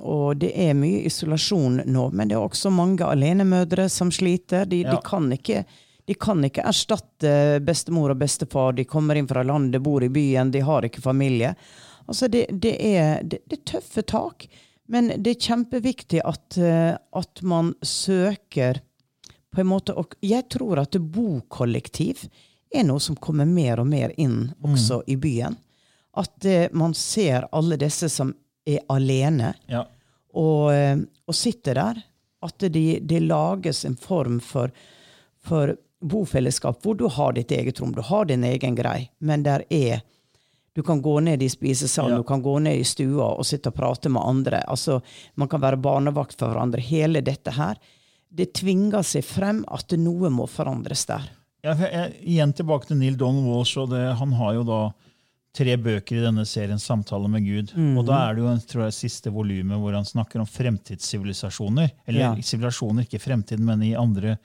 og 0.00 0.38
det 0.40 0.54
er 0.56 0.72
mye 0.78 1.02
isolasjon 1.04 1.82
nå, 1.84 2.06
men 2.16 2.30
det 2.30 2.38
er 2.38 2.44
også 2.44 2.70
mange 2.72 3.04
alenemødre 3.04 3.84
som 3.92 4.08
sliter. 4.14 4.64
De, 4.64 4.78
de, 4.86 4.96
kan 5.04 5.26
ikke, 5.34 5.64
de 6.10 6.14
kan 6.18 6.42
ikke 6.42 6.64
erstatte 6.66 7.60
bestemor 7.62 8.10
og 8.10 8.18
bestefar. 8.18 8.72
De 8.74 8.82
kommer 8.82 9.14
inn 9.14 9.28
fra 9.30 9.44
landet, 9.46 9.78
bor 9.78 10.02
i 10.02 10.08
byen, 10.10 10.48
de 10.50 10.58
har 10.66 10.82
ikke 10.82 11.02
familie. 11.04 11.52
Altså 12.10 12.26
det, 12.26 12.48
det, 12.50 12.72
er, 12.82 13.20
det, 13.22 13.38
det 13.46 13.60
er 13.60 13.68
tøffe 13.70 14.02
tak, 14.02 14.48
men 14.90 15.12
det 15.22 15.36
er 15.36 15.44
kjempeviktig 15.44 16.24
at, 16.26 16.56
eh, 16.58 16.96
at 16.98 17.42
man 17.46 17.76
søker 17.86 18.80
på 19.54 19.62
en 19.62 19.68
måte 19.70 19.94
og 19.94 20.16
Jeg 20.18 20.48
tror 20.50 20.80
at 20.82 20.98
bokollektiv 20.98 22.24
er 22.74 22.88
noe 22.88 22.98
som 22.98 23.14
kommer 23.14 23.46
mer 23.46 23.78
og 23.78 23.86
mer 23.92 24.10
inn 24.18 24.48
også 24.66 25.04
i 25.06 25.14
byen. 25.14 25.54
At 26.18 26.42
eh, 26.42 26.66
man 26.74 26.96
ser 26.98 27.46
alle 27.54 27.78
disse 27.78 28.08
som 28.10 28.32
er 28.66 28.82
alene, 28.90 29.52
ja. 29.70 29.84
og, 30.34 30.72
eh, 30.74 30.98
og 31.22 31.38
sitter 31.38 31.78
der. 31.78 32.02
At 32.42 32.66
det 32.66 32.98
de 33.06 33.22
lages 33.22 33.84
en 33.86 33.94
form 33.94 34.40
for, 34.42 34.74
for 35.38 35.76
bofellesskap 36.02 36.80
hvor 36.82 36.96
du 36.96 37.08
har 37.08 37.32
ditt 37.36 37.50
eget 37.52 37.80
rom, 37.80 37.92
du 37.92 38.00
har 38.02 38.24
din 38.24 38.44
egen 38.44 38.74
grei, 38.78 39.10
men 39.20 39.42
der 39.42 39.64
er 39.70 40.00
du 40.74 40.82
kan 40.86 41.00
gå 41.02 41.16
ned 41.20 41.42
i 41.42 41.48
spisesalen, 41.50 42.12
Ja. 42.12 42.16
du 42.18 42.22
kan 42.24 42.42
gå 42.42 42.58
ned 42.62 42.78
i 42.78 42.84
stua 42.84 43.26
og 43.36 43.44
sitte 43.44 43.68
og 43.68 43.74
prate 43.74 44.08
med 44.08 44.22
andre. 44.22 44.62
Altså, 44.68 45.00
man 45.36 45.48
kan 45.48 45.60
være 45.60 45.76
barnevakt 45.82 46.38
for 46.38 46.46
hverandre. 46.48 46.80
Hele 46.80 47.20
dette 47.20 47.50
her. 47.50 47.74
Det 48.32 48.52
tvinger 48.54 49.02
seg 49.02 49.24
frem 49.24 49.64
at 49.68 49.90
noe 49.98 50.30
må 50.30 50.46
forandres 50.48 51.04
der. 51.06 51.26
Ja, 51.64 51.74
jeg, 51.74 51.90
jeg, 51.92 52.14
igjen 52.22 52.52
tilbake 52.54 52.86
til 52.86 52.96
Neil 52.96 53.16
Donald 53.16 53.44
Walsh. 53.50 53.76
og 53.78 53.90
det, 53.90 54.16
Han 54.16 54.32
har 54.32 54.54
jo 54.54 54.62
da 54.62 54.92
tre 55.52 55.76
bøker 55.76 56.16
i 56.16 56.24
denne 56.24 56.46
serien, 56.46 56.78
'Samtale 56.78 57.28
med 57.28 57.42
Gud'. 57.42 57.98
Og 57.98 58.06
Da 58.06 58.30
er 58.30 58.34
det 58.34 58.42
jo 58.44 58.56
tror 58.70 58.84
jeg, 58.84 58.92
siste 58.92 59.28
volumet 59.32 59.76
hvor 59.76 59.92
han 59.92 60.04
snakker 60.04 60.38
om 60.38 60.46
fremtidssivilisasjoner. 60.46 61.90
Eller 62.06 62.20
Ja. 62.20 62.34
sivilisasjoner, 62.36 63.02
ikke 63.04 63.18
fremtid, 63.20 63.58
men 63.58 63.82
i 63.82 63.94
andre 63.94 64.38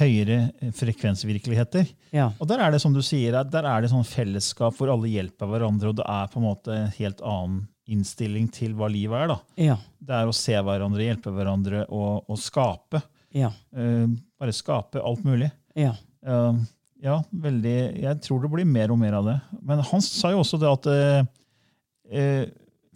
høyere 0.00 0.38
eh, 0.60 0.72
frekvensvirkeligheter. 0.76 1.90
Ja. 2.14 2.30
Og 2.40 2.48
Der 2.48 2.62
er 2.64 2.72
det 2.72 2.80
som 2.82 2.94
du 2.94 3.02
sier, 3.04 3.36
der 3.44 3.68
er 3.68 3.82
det 3.82 3.92
sånn 3.92 4.06
fellesskap 4.08 4.76
hvor 4.78 4.92
alle 4.92 5.10
hjelper 5.12 5.50
hverandre, 5.50 5.92
og 5.92 6.00
det 6.00 6.08
er 6.08 6.30
på 6.32 6.40
en 6.40 6.48
måte 6.48 6.76
en 6.76 6.92
helt 6.96 7.20
annen 7.20 7.62
innstilling 7.92 8.46
til 8.52 8.76
hva 8.78 8.88
livet 8.92 9.24
er. 9.24 9.32
da. 9.34 9.38
Ja. 9.60 9.78
Det 9.98 10.14
er 10.16 10.30
å 10.30 10.36
se 10.36 10.54
hverandre, 10.54 11.04
hjelpe 11.04 11.32
hverandre 11.34 11.84
og, 11.90 12.22
og 12.30 12.38
skape. 12.40 13.02
Ja. 13.34 13.50
Uh, 13.74 14.06
bare 14.40 14.54
skape 14.54 15.02
alt 15.02 15.24
mulig. 15.26 15.50
Ja. 15.78 15.94
Uh, 16.22 16.60
ja, 17.02 17.16
veldig 17.34 17.76
Jeg 17.98 18.20
tror 18.22 18.44
det 18.44 18.50
blir 18.52 18.68
mer 18.68 18.92
og 18.94 19.00
mer 19.00 19.16
av 19.18 19.26
det. 19.26 19.38
Men 19.66 19.82
han 19.88 20.04
sa 20.04 20.30
jo 20.30 20.42
også 20.44 20.60
det 20.62 20.70
at 20.70 20.90
uh, 20.92 22.44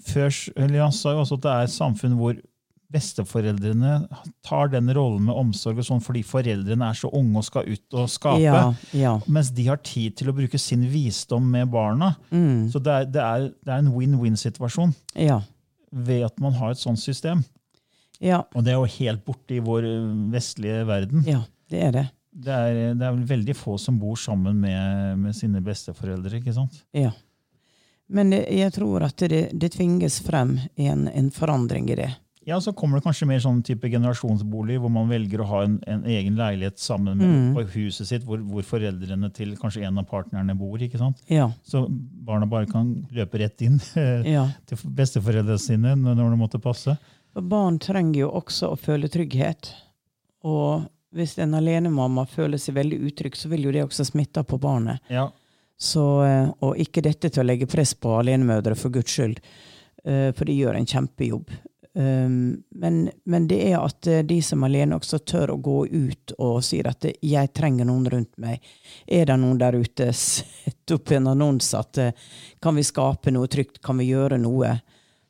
før, 0.06 0.36
Han 0.60 0.94
sa 0.94 1.16
jo 1.16 1.24
også 1.24 1.40
at 1.40 1.46
det 1.46 1.54
er 1.54 1.66
et 1.66 1.74
samfunn 1.74 2.14
hvor 2.20 2.38
besteforeldrene 2.92 4.06
tar 4.46 4.68
den 4.72 4.90
rollen 4.94 5.24
med 5.26 5.34
omsorg 5.38 5.80
og 5.82 5.86
sånn 5.88 6.02
fordi 6.04 6.22
foreldrene 6.26 6.88
er 6.92 6.98
så 6.98 7.10
unge 7.14 7.40
og 7.40 7.46
skal 7.48 7.66
ut 7.70 7.96
og 7.98 8.08
skape. 8.12 8.42
Ja, 8.44 8.60
ja. 8.96 9.14
Mens 9.26 9.50
de 9.56 9.66
har 9.68 9.80
tid 9.86 10.16
til 10.20 10.30
å 10.30 10.36
bruke 10.36 10.58
sin 10.60 10.84
visdom 10.92 11.48
med 11.52 11.70
barna. 11.72 12.12
Mm. 12.30 12.68
Så 12.72 12.82
det 12.82 12.94
er, 12.94 13.08
det 13.16 13.22
er, 13.24 13.48
det 13.66 13.74
er 13.74 13.82
en 13.84 13.92
win-win-situasjon 13.94 14.94
Ja. 15.26 15.40
ved 15.90 16.24
at 16.28 16.38
man 16.42 16.52
har 16.60 16.74
et 16.76 16.82
sånt 16.82 17.00
system. 17.02 17.44
Ja, 18.20 18.44
Og 18.54 18.64
det 18.64 18.72
er 18.72 18.78
jo 18.80 18.88
helt 18.96 19.24
borte 19.26 19.58
i 19.58 19.60
vår 19.60 19.84
vestlige 20.32 20.86
verden. 20.88 21.24
ja, 21.28 21.42
det 21.70 21.82
er 21.82 21.92
det. 21.92 22.06
Det 22.36 22.52
er, 22.52 22.78
det 22.96 23.04
er 23.06 23.16
veldig 23.28 23.54
få 23.56 23.78
som 23.80 23.96
bor 24.00 24.16
sammen 24.20 24.58
med, 24.60 25.18
med 25.18 25.34
sine 25.36 25.60
besteforeldre. 25.64 26.36
ikke 26.36 26.52
sant? 26.52 26.82
Ja. 26.92 27.10
Men 28.12 28.30
jeg 28.32 28.72
tror 28.76 29.02
at 29.08 29.16
det, 29.28 29.50
det 29.56 29.70
tvinges 29.74 30.20
frem 30.22 30.58
en, 30.76 31.06
en 31.08 31.30
forandring 31.34 31.88
i 31.90 31.96
det. 31.98 32.10
Ja, 32.46 32.60
Så 32.62 32.72
kommer 32.78 32.98
det 33.00 33.04
kanskje 33.04 33.26
mer 33.26 33.40
sånn 33.42 33.58
type 33.66 33.88
generasjonsbolig, 33.90 34.76
hvor 34.78 34.90
man 34.94 35.08
velger 35.10 35.40
å 35.42 35.46
ha 35.50 35.62
en, 35.66 35.80
en 35.86 36.04
egen 36.06 36.36
leilighet 36.38 36.78
sammen 36.78 37.18
med 37.18 37.26
Mm. 37.26 37.66
huset 37.74 38.06
sitt, 38.06 38.22
hvor, 38.24 38.38
hvor 38.38 38.62
foreldrene 38.62 39.32
til 39.34 39.56
kanskje 39.58 39.82
en 39.88 39.98
av 39.98 40.06
partnerne 40.06 40.54
bor. 40.56 40.78
ikke 40.78 40.98
sant? 41.00 41.22
Ja. 41.28 41.48
Så 41.66 41.86
barna 41.90 42.46
bare 42.46 42.66
kan 42.70 43.06
løpe 43.10 43.38
rett 43.42 43.60
inn 43.66 43.80
ja. 44.36 44.46
til 44.66 44.78
besteforeldrene 44.78 45.58
sine 45.58 45.96
når 45.98 46.14
når 46.20 46.30
det 46.30 46.38
måtte 46.38 46.62
passe. 46.62 46.96
Barn 47.34 47.78
trenger 47.82 48.20
jo 48.20 48.30
også 48.30 48.70
å 48.72 48.78
føle 48.78 49.08
trygghet. 49.12 49.72
Og 50.46 50.86
hvis 51.16 51.36
en 51.42 51.54
alenemamma 51.58 52.26
føler 52.30 52.58
seg 52.62 52.76
veldig 52.78 53.00
utrygg, 53.10 53.34
så 53.36 53.48
vil 53.50 53.66
jo 53.66 53.72
det 53.74 53.82
også 53.84 54.06
smitte 54.06 54.44
på 54.46 54.58
barnet. 54.62 55.00
Ja, 55.10 55.28
Så, 55.78 56.22
eh, 56.24 56.48
og 56.64 56.78
ikke 56.80 57.02
dette 57.04 57.28
til 57.28 57.42
å 57.42 57.46
legge 57.46 57.66
press 57.68 57.92
på 57.92 58.14
alenemødre, 58.16 58.74
for 58.80 58.88
guds 58.88 59.12
skyld, 59.12 59.40
eh, 60.06 60.30
for 60.32 60.44
de 60.48 60.54
gjør 60.56 60.76
en 60.78 60.86
kjempejobb. 60.88 61.50
Um, 61.96 62.62
men, 62.76 63.10
men 63.24 63.46
det 63.48 63.56
er 63.70 63.78
at 63.80 64.06
eh, 64.06 64.18
de 64.28 64.36
som 64.44 64.60
er 64.62 64.68
alene 64.68 64.98
også 64.98 65.16
tør 65.24 65.54
å 65.54 65.56
gå 65.64 65.76
ut 65.88 66.32
og 66.36 66.58
sier 66.66 66.90
at 66.90 67.06
eh, 67.08 67.14
'jeg 67.24 67.54
trenger 67.56 67.86
noen 67.88 68.04
rundt 68.12 68.34
meg'. 68.36 68.60
Er 69.08 69.24
det 69.30 69.36
noen 69.40 69.56
der 69.56 69.72
ute, 69.80 70.10
sett 70.12 70.92
opp 70.92 71.10
en 71.16 71.26
annonse 71.32 71.72
at 71.78 71.96
eh, 71.98 72.12
kan 72.60 72.76
vi 72.76 72.82
skape 72.84 73.32
noe 73.32 73.48
trygt, 73.48 73.80
kan 73.80 73.96
vi 73.96 74.10
gjøre 74.10 74.36
noe 74.38 74.74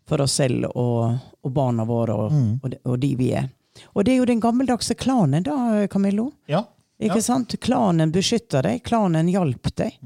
for 0.09 0.21
oss 0.27 0.35
selv 0.43 0.67
og, 0.75 1.15
og 1.47 1.53
barna 1.55 1.85
våre 1.87 2.15
og, 2.19 2.35
og, 2.63 2.71
de, 2.71 2.79
og 2.85 2.99
de 2.99 3.13
vi 3.17 3.31
er. 3.39 3.47
Og 3.95 4.05
det 4.05 4.13
er 4.17 4.19
jo 4.19 4.25
den 4.33 4.41
gammeldagse 4.43 4.95
klanen 4.99 5.43
da, 5.47 5.87
Camillo. 5.87 6.33
ja. 6.49 6.65
Ikke 6.99 7.17
Ja. 7.21 7.21
sant? 7.23 7.55
Klanen 7.61 8.11
beskytta 8.11 8.63
deg, 8.65 8.83
klanen 8.83 9.29
hjalp 9.29 9.69
deg. 9.77 9.99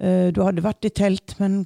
Eh, 0.00 0.30
Du 0.32 0.42
hadde 0.42 0.60
vært 0.60 0.84
i 0.84 0.90
telt, 0.90 1.36
men, 1.38 1.64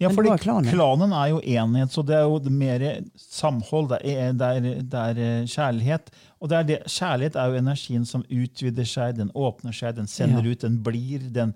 Ja, 0.00 0.10
var 0.14 0.38
klanen. 0.38 0.70
klanen 0.70 1.12
er 1.16 1.32
jo 1.32 1.40
enhet, 1.40 1.92
så 1.92 2.04
det 2.06 2.16
er 2.18 2.24
jo 2.28 2.52
mer 2.52 2.84
samhold, 3.18 3.90
det 3.92 4.00
er, 4.14 4.32
det 4.32 4.48
er, 4.48 4.68
det 4.82 5.02
er 5.02 5.20
eh, 5.26 5.46
kjærlighet. 5.50 6.10
Og 6.40 6.50
det 6.50 6.58
er 6.58 6.68
det, 6.68 6.80
kjærlighet 6.92 7.38
er 7.40 7.52
jo 7.52 7.60
energien 7.62 8.08
som 8.08 8.24
utvider 8.28 8.88
seg, 8.88 9.16
den 9.18 9.30
åpner 9.34 9.74
seg, 9.74 9.96
den 9.98 10.10
sender 10.10 10.44
Ja. 10.44 10.52
ut, 10.52 10.64
den 10.66 10.80
blir, 10.84 11.28
den, 11.34 11.54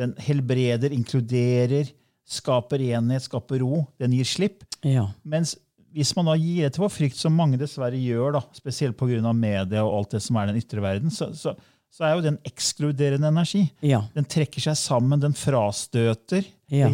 den 0.00 0.14
helbreder, 0.18 0.92
inkluderer, 0.92 1.92
skaper 2.24 2.80
enhet, 2.80 3.26
skaper 3.26 3.60
ro. 3.62 3.84
Den 4.00 4.16
gir 4.16 4.24
slipp. 4.28 4.64
Ja. 4.82 5.10
Mens 5.22 5.56
hvis 5.94 6.10
man 6.16 6.26
da 6.26 6.34
gir 6.34 6.66
etter 6.66 6.82
for 6.82 6.90
frykt, 6.90 7.16
som 7.16 7.36
mange 7.38 7.58
dessverre 7.60 7.98
gjør, 8.00 8.32
da, 8.34 8.40
spesielt 8.56 8.96
pga. 8.98 9.32
media 9.32 9.84
og 9.84 10.00
alt 10.00 10.16
det 10.16 10.22
som 10.24 10.36
er 10.40 10.50
den 10.50 10.58
ytre 10.58 10.82
verden, 10.82 11.12
så, 11.14 11.30
så, 11.38 11.54
så 11.94 12.02
er 12.08 12.16
jo 12.16 12.24
den 12.24 12.40
ekskluderende 12.48 13.28
energi. 13.30 13.68
Ja. 13.86 14.00
Den 14.16 14.26
trekker 14.26 14.62
seg 14.64 14.74
sammen, 14.80 15.20
den 15.22 15.36
frastøter. 15.38 16.42
Ja. 16.72 16.88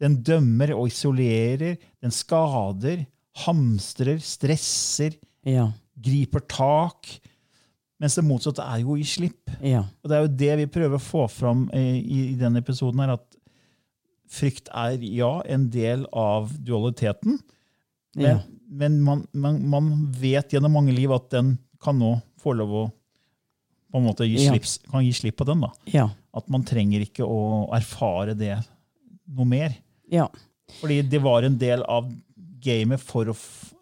Den 0.00 0.14
dømmer 0.24 0.72
og 0.78 0.88
isolerer, 0.88 1.76
den 2.00 2.14
skader, 2.14 3.04
hamstrer, 3.44 4.16
stresser, 4.24 5.18
Ja. 5.44 5.68
griper 6.00 6.40
tak. 6.48 7.04
Mens 8.00 8.16
det 8.16 8.24
motsatte 8.24 8.64
er 8.64 8.80
jo 8.80 8.96
gi 8.96 9.04
slipp. 9.04 9.52
Ja. 9.60 9.84
Og 10.02 10.08
det 10.10 10.16
er 10.16 10.24
jo 10.24 10.32
det 10.40 10.56
vi 10.62 10.66
prøver 10.72 10.96
å 10.96 11.04
få 11.04 11.26
fram 11.32 11.66
eh, 11.72 12.00
i, 12.00 12.18
i 12.32 12.36
denne 12.40 12.60
episoden, 12.64 13.00
her, 13.04 13.12
at 13.20 13.36
frykt 14.32 14.72
er 14.74 14.96
ja, 15.04 15.42
en 15.44 15.68
del 15.70 16.06
av 16.16 16.48
dualiteten. 16.64 17.38
Men, 18.16 18.40
men 18.72 19.00
man, 19.04 19.26
man, 19.36 19.60
man 19.68 19.90
vet 20.16 20.56
gjennom 20.56 20.72
mange 20.72 20.96
liv 20.96 21.12
at 21.12 21.28
den 21.36 21.58
kan 21.84 21.98
nå 22.00 22.14
få 22.40 22.56
lov 22.56 22.72
å 22.72 22.84
på 23.92 23.98
en 24.00 24.04
måte 24.08 24.26
gi 24.26 24.44
Ja. 24.46 24.56
kan 24.90 25.04
gi 25.04 25.12
slipp 25.12 25.36
på 25.36 25.46
den. 25.46 25.60
da. 25.60 25.72
Ja. 25.86 26.08
At 26.34 26.48
man 26.52 26.64
trenger 26.64 27.00
ikke 27.00 27.24
å 27.26 27.68
erfare 27.74 28.34
det 28.36 28.58
noe 29.28 29.44
mer. 29.46 29.74
Ja. 30.10 30.28
Fordi 30.80 31.00
det 31.08 31.20
var 31.22 31.42
en 31.46 31.56
del 31.58 31.82
av 31.82 32.10
gamet 32.60 33.00
for 33.00 33.24
å 33.26 33.36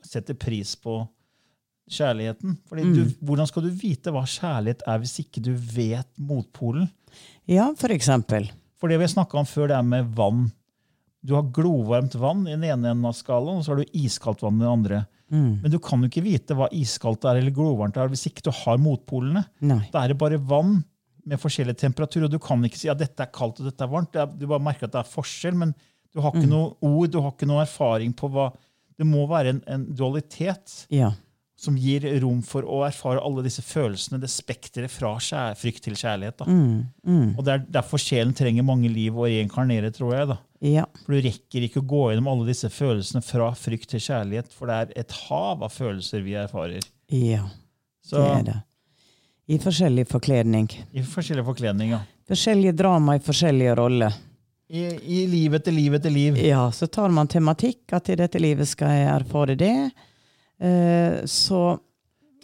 sette 0.05 0.35
pris 0.39 0.75
på 0.77 1.09
kjærligheten. 1.91 2.59
Fordi 2.69 2.83
du, 2.95 3.05
Hvordan 3.25 3.47
skal 3.49 3.63
du 3.67 3.71
vite 3.71 4.13
hva 4.15 4.23
kjærlighet 4.29 4.83
er 4.89 4.99
hvis 5.03 5.19
ikke 5.25 5.43
du 5.45 5.53
vet 5.55 6.09
motpolen? 6.19 6.91
ja, 7.47 7.73
for 7.77 7.89
eksempel. 7.93 8.51
For 8.81 8.89
det 8.89 8.99
vi 9.01 9.07
snakka 9.07 9.39
om 9.39 9.47
før, 9.49 9.69
det 9.69 9.77
er 9.79 9.83
med 9.83 10.15
vann. 10.17 10.51
Du 11.25 11.35
har 11.37 11.47
glovarmt 11.57 12.15
vann 12.21 12.43
i 12.47 12.53
den 12.53 12.67
ene 12.69 12.91
enden 12.93 13.09
av 13.09 13.15
skalaen, 13.17 13.61
og 13.61 13.65
så 13.65 13.73
har 13.73 13.81
du 13.81 13.97
iskaldt 13.97 14.43
vann 14.45 14.59
i 14.61 14.65
den 14.65 14.73
andre. 14.73 15.05
Men 15.35 15.73
du 15.73 15.79
kan 15.83 16.03
jo 16.05 16.11
ikke 16.11 16.23
vite 16.23 16.55
hva 16.55 16.69
iskaldt 16.71 17.25
er 17.27 17.41
eller 17.41 17.55
glovarmt 17.57 17.97
er 17.99 18.11
hvis 18.13 18.27
ikke 18.29 18.45
du 18.47 18.53
har 18.55 18.77
motpolene. 18.79 19.41
Nei. 19.67 19.81
Da 19.91 20.05
er 20.05 20.13
det 20.13 20.19
bare 20.21 20.39
vann 20.39 20.83
med 21.25 21.41
forskjellig 21.41 21.75
temperatur, 21.81 22.27
og 22.27 22.31
du 22.35 22.39
kan 22.39 22.63
ikke 22.69 22.79
si 22.79 22.91
at 22.93 23.01
dette 23.01 23.25
er 23.25 23.33
kaldt 23.35 23.63
og 23.63 23.71
dette 23.71 23.83
er 23.83 23.91
varmt. 23.91 24.15
Du 24.37 24.45
bare 24.47 24.63
merker 24.63 24.87
at 24.87 24.93
det 24.95 25.01
er 25.01 25.11
forskjell, 25.11 25.57
men 25.57 25.73
du 26.15 26.21
har 26.23 26.37
ikke 26.37 26.47
noe 26.53 26.77
ord, 26.85 27.09
du 27.11 27.19
har 27.25 27.33
ikke 27.33 27.49
noe 27.51 27.65
erfaring 27.65 28.13
på 28.15 28.29
hva 28.31 28.53
Det 28.95 29.03
må 29.09 29.25
være 29.27 29.57
en, 29.57 29.63
en 29.67 29.85
dualitet 29.97 30.85
Ja. 30.95 31.09
Som 31.65 31.77
gir 31.81 32.05
rom 32.23 32.43
for 32.45 32.67
å 32.69 32.83
erfare 32.87 33.23
alle 33.25 33.43
disse 33.47 33.65
følelsene, 33.65 34.21
det 34.23 34.31
spekteret 34.33 34.93
fra 34.93 35.15
frykt 35.59 35.83
til 35.87 35.97
kjærlighet. 35.99 36.43
Da. 36.43 36.47
Og 37.39 37.41
det 37.47 37.55
er 37.55 37.65
derfor 37.81 38.03
sjelen 38.03 38.35
trenger 38.37 38.67
mange 38.67 38.91
liv 38.93 39.17
å 39.17 39.27
reinkarnere, 39.27 39.91
tror 39.97 40.15
jeg. 40.15 40.37
Ja. 40.65 40.85
For 41.05 41.17
du 41.17 41.25
rekker 41.27 41.67
ikke 41.67 41.83
å 41.83 41.89
gå 41.89 42.03
gjennom 42.13 42.29
alle 42.33 42.47
disse 42.49 42.71
følelsene 42.73 43.25
fra 43.25 43.51
frykt 43.59 43.91
til 43.93 44.01
kjærlighet, 44.05 44.53
for 44.55 44.71
det 44.71 44.77
er 44.77 44.95
et 45.05 45.17
hav 45.27 45.65
av 45.65 45.73
følelser 45.75 46.23
vi 46.25 46.37
erfarer. 46.41 46.85
Ja. 47.13 47.49
Så 48.05 48.21
Det 48.21 48.31
er 48.39 48.47
det. 48.53 48.61
I 49.47 49.59
forskjellig 49.61 50.07
forkledning. 50.09 50.69
i 50.93 51.03
forskjellig 51.05 51.45
forkledning, 51.45 51.91
ja. 51.97 52.01
Forskjellige 52.29 52.73
drama 52.79 53.17
i 53.19 53.21
forskjellige 53.21 53.75
roller. 53.77 54.15
I, 54.73 54.87
I 54.89 55.27
liv 55.29 55.53
etter 55.59 55.73
liv 55.77 55.95
etter 55.95 56.11
liv. 56.11 56.39
Ja, 56.41 56.71
så 56.73 56.87
tar 56.89 57.13
man 57.13 57.29
tematikk 57.29 57.93
at 57.93 58.09
i 58.09 58.17
dette 58.17 58.41
livet 58.41 58.69
skal 58.71 58.89
jeg 58.97 59.11
erfare 59.13 59.57
det. 59.61 59.91
Eh, 60.61 61.25
så 61.25 61.79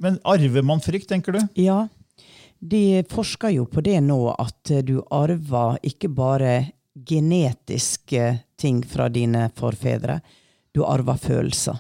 Men 0.01 0.19
arver 0.25 0.63
man 0.63 0.81
frykt, 0.81 1.09
tenker 1.09 1.33
du? 1.33 1.41
ja, 1.55 1.89
de 2.61 3.05
forsker 3.09 3.55
jo 3.55 3.65
på 3.67 3.81
det 3.81 4.01
nå, 4.05 4.19
at 4.35 4.71
eh, 4.71 4.83
du 4.85 5.01
arver 5.11 5.79
ikke 5.87 6.09
bare 6.13 6.73
genetiske 6.95 8.39
ting 8.61 8.83
fra 8.85 9.09
dine 9.09 9.47
forfedre, 9.57 10.21
du 10.73 10.83
arver 10.85 11.17
følelser. 11.17 11.79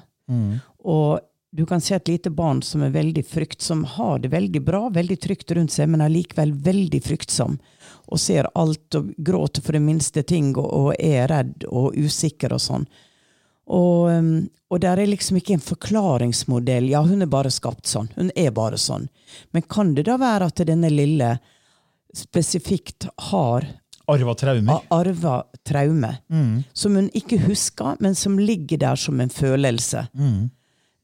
Og 0.87 1.19
du 1.51 1.67
kan 1.67 1.81
se 1.83 1.97
et 1.97 2.09
lite 2.09 2.31
barn 2.31 2.63
som 2.63 2.85
er 2.87 2.95
veldig 2.95 3.25
frykt, 3.27 3.61
som 3.63 3.83
har 3.85 4.21
det 4.23 4.31
veldig 4.31 4.63
bra, 4.63 4.85
veldig 4.95 5.17
trygt 5.21 5.51
rundt 5.57 5.75
seg, 5.75 5.91
men 5.91 6.01
er 6.05 6.13
likevel 6.13 6.53
veldig 6.55 7.01
fryktsom. 7.03 7.59
Og 8.11 8.23
ser 8.23 8.49
alt 8.55 8.95
og 8.95 9.11
gråter 9.19 9.65
for 9.65 9.75
det 9.75 9.83
minste 9.83 10.23
ting 10.23 10.53
og, 10.55 10.71
og 10.71 10.91
er 10.95 11.27
redd 11.31 11.67
og 11.67 11.99
usikker 11.99 12.55
og 12.55 12.63
sånn. 12.63 12.87
Og, 13.71 14.11
um, 14.11 14.49
og 14.71 14.81
der 14.83 14.99
er 14.99 15.11
liksom 15.11 15.39
ikke 15.39 15.55
en 15.55 15.63
forklaringsmodell. 15.63 16.89
Ja, 16.91 17.05
hun 17.07 17.23
er 17.23 17.31
bare 17.31 17.53
skapt 17.55 17.87
sånn. 17.91 18.11
Hun 18.17 18.33
er 18.39 18.51
bare 18.55 18.79
sånn. 18.81 19.09
Men 19.55 19.67
kan 19.71 19.95
det 19.95 20.09
da 20.11 20.17
være 20.21 20.51
at 20.51 20.63
denne 20.67 20.91
lille 20.91 21.37
spesifikt 22.17 23.07
har 23.31 23.69
Arva 24.11 24.35
traumer. 24.35 24.81
arva 24.91 25.37
traume, 25.63 26.09
som 26.75 26.97
hun 26.99 27.11
ikke 27.15 27.39
husker, 27.45 27.95
men 28.03 28.17
som 28.19 28.39
ligger 28.43 28.81
der 28.83 28.99
som 28.99 29.21
en 29.23 29.31
følelse? 29.31 30.09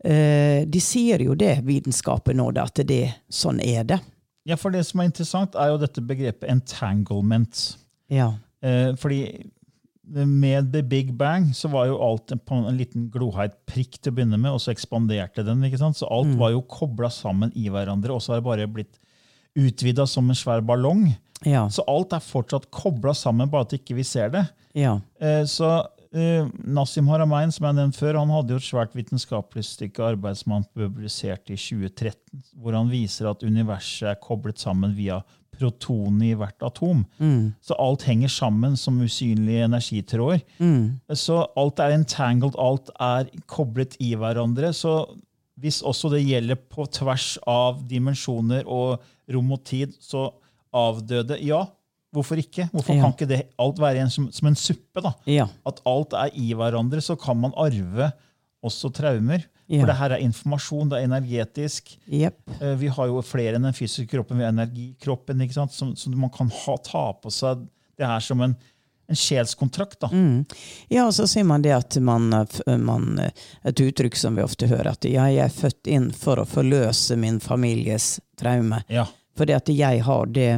Eh, 0.05 0.65
de 0.67 0.81
sier 0.83 1.23
jo 1.23 1.37
det, 1.39 1.61
vitenskapen 1.63 2.41
nå, 2.41 2.49
at 2.59 2.83
det, 2.87 3.15
sånn 3.31 3.61
er 3.63 3.85
det. 3.85 4.01
Ja, 4.47 4.59
for 4.59 4.75
det 4.75 4.85
som 4.87 5.01
er 5.01 5.09
interessant, 5.11 5.55
er 5.55 5.73
jo 5.73 5.79
dette 5.83 6.03
begrepet 6.03 6.51
entanglement. 6.51 7.77
Ja. 8.11 8.33
Eh, 8.63 8.93
fordi 8.99 9.21
med 10.07 10.69
The 10.73 10.83
Big 10.87 11.13
Bang 11.19 11.49
så 11.55 11.69
var 11.73 11.89
jo 11.91 11.97
alt 12.03 12.31
en, 12.33 12.41
en 12.63 12.77
liten 12.79 13.09
gloheit 13.11 13.57
prikk 13.67 13.99
til 13.99 14.13
å 14.13 14.17
begynne 14.17 14.39
med, 14.39 14.53
og 14.55 14.61
så 14.63 14.71
ekspanderte 14.71 15.43
den. 15.47 15.65
ikke 15.67 15.81
sant? 15.81 15.99
Så 15.99 16.07
alt 16.13 16.31
var 16.39 16.53
jo 16.55 16.63
kobla 16.63 17.11
sammen 17.11 17.51
i 17.59 17.67
hverandre, 17.73 18.15
og 18.15 18.23
så 18.23 18.33
har 18.35 18.41
det 18.41 18.47
bare 18.47 18.69
blitt 18.71 19.01
utvida 19.57 20.07
som 20.07 20.29
en 20.31 20.37
svær 20.39 20.63
ballong. 20.63 21.09
Ja. 21.45 21.67
Så 21.73 21.85
alt 21.91 22.15
er 22.17 22.23
fortsatt 22.25 22.71
kobla 22.71 23.15
sammen, 23.17 23.51
bare 23.51 23.67
at 23.67 23.75
ikke 23.77 23.97
vi 23.99 24.05
ser 24.07 24.31
det. 24.33 24.45
Ja. 24.77 24.99
Eh, 25.21 25.43
Så 25.49 25.69
eh, 26.13 26.47
Nassim 26.65 27.09
Haramein, 27.11 27.53
som 27.53 27.67
jeg 27.67 27.77
nevnte 27.77 27.99
før, 28.01 28.21
han 28.23 28.33
hadde 28.33 28.55
jo 28.55 28.61
et 28.63 28.69
svært 28.69 28.95
vitenskapelig 28.97 29.65
stykke 29.69 30.05
arbeid 30.13 30.39
som 30.41 30.55
han 30.57 30.69
publiserte 30.77 31.53
i 31.57 31.59
2013, 31.61 32.45
hvor 32.61 32.77
han 32.79 32.89
viser 32.93 33.29
at 33.33 33.43
universet 33.45 34.13
er 34.15 34.21
koblet 34.23 34.61
sammen 34.63 34.95
via 34.97 35.23
protonene 35.59 36.31
i 36.33 36.37
hvert 36.39 36.63
atom. 36.67 37.05
Så 37.65 37.77
alt 37.81 38.05
henger 38.09 38.29
sammen 38.33 38.77
som 38.77 38.99
usynlige 39.03 39.65
energitråder. 39.67 40.43
Så 41.17 41.41
alt 41.57 41.81
er 41.83 41.95
entangled, 41.97 42.57
alt 42.59 42.91
er 43.01 43.31
koblet 43.51 43.97
i 44.01 44.15
hverandre. 44.19 44.73
Så 44.77 44.99
hvis 45.61 45.83
også 45.83 46.11
det 46.13 46.25
gjelder 46.27 46.59
på 46.69 46.85
tvers 46.93 47.39
av 47.49 47.81
dimensjoner 47.89 48.67
og 48.69 49.01
rom 49.33 49.53
og 49.57 49.65
tid, 49.65 49.95
så 50.01 50.29
avdøde 50.77 51.39
Ja, 51.45 51.63
hvorfor 52.13 52.37
ikke? 52.41 52.69
Hvorfor 52.73 52.95
Ja. 52.95 53.03
kan 53.03 53.13
ikke 53.17 53.29
det 53.29 53.43
alt 53.59 53.79
være 53.81 54.01
en, 54.05 54.11
som, 54.11 54.31
som 54.33 54.49
en 54.49 54.55
suppe? 54.57 55.01
da? 55.03 55.13
Ja. 55.27 55.47
At 55.67 55.81
alt 55.87 56.13
er 56.13 56.31
i 56.37 56.53
hverandre, 56.53 57.01
så 57.01 57.17
kan 57.17 57.37
man 57.41 57.53
arve 57.57 58.11
også 58.65 58.91
traumer. 58.93 59.45
Ja. 59.67 59.81
For 59.83 59.91
det 59.91 59.97
her 59.99 60.13
er 60.15 60.23
informasjon, 60.23 60.89
det 60.93 60.99
er 61.01 61.09
energetisk. 61.09 61.97
Jepp. 62.07 62.39
Eh, 62.61 62.77
Vi 62.79 62.87
har 62.95 63.09
jo 63.11 63.23
flere 63.27 63.57
enn 63.59 63.67
den 63.67 63.75
fysiske 63.75 64.07
kroppen. 64.13 64.39
Vi 64.39 64.45
har 64.47 64.53
energikroppen, 64.55 65.41
ikke 65.43 65.57
sant? 65.59 65.73
Som, 65.75 65.97
som 65.99 66.15
man 66.21 66.31
kan 66.31 66.51
ha, 66.55 66.77
ta 66.87 67.09
på 67.19 67.33
seg 67.35 67.65
det 67.99 68.07
her 68.07 68.21
som 68.23 68.41
en, 68.47 68.55
en 69.09 69.17
sjelskontrakt. 69.19 69.99
da. 70.05 70.11
Ja, 70.93 71.07
og 71.09 71.15
så 71.17 71.27
sier 71.27 71.45
man 71.49 71.63
det 71.67 71.73
at 71.75 71.97
man, 71.99 72.29
eh, 72.33 72.77
man 72.79 73.19
eh, 73.19 73.31
Et 73.65 73.81
uttrykk 73.83 74.15
som 74.17 74.37
vi 74.39 74.45
ofte 74.47 74.69
hører, 74.71 74.93
at 74.95 75.05
ja, 75.11 75.27
jeg 75.35 75.43
er 75.49 75.59
født 75.59 75.91
inn 75.91 76.13
for 76.15 76.39
å 76.39 76.47
forløse 76.47 77.17
min 77.19 77.41
families 77.43 78.21
traume. 78.39 78.85
Ja. 78.89 79.07
Fordi 79.37 79.53
at 79.59 79.69
jeg 79.69 80.03
har 80.07 80.27
det 80.31 80.51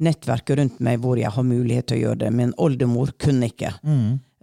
nettverket 0.00 0.56
rundt 0.58 0.78
meg 0.80 1.02
hvor 1.02 1.18
jeg 1.20 1.28
har 1.34 1.44
mulighet 1.44 1.90
til 1.90 1.98
å 1.98 2.04
gjøre 2.06 2.22
det. 2.22 2.30
Min 2.32 2.54
oldemor 2.56 3.10
kunne 3.20 3.50
ikke. 3.50 3.74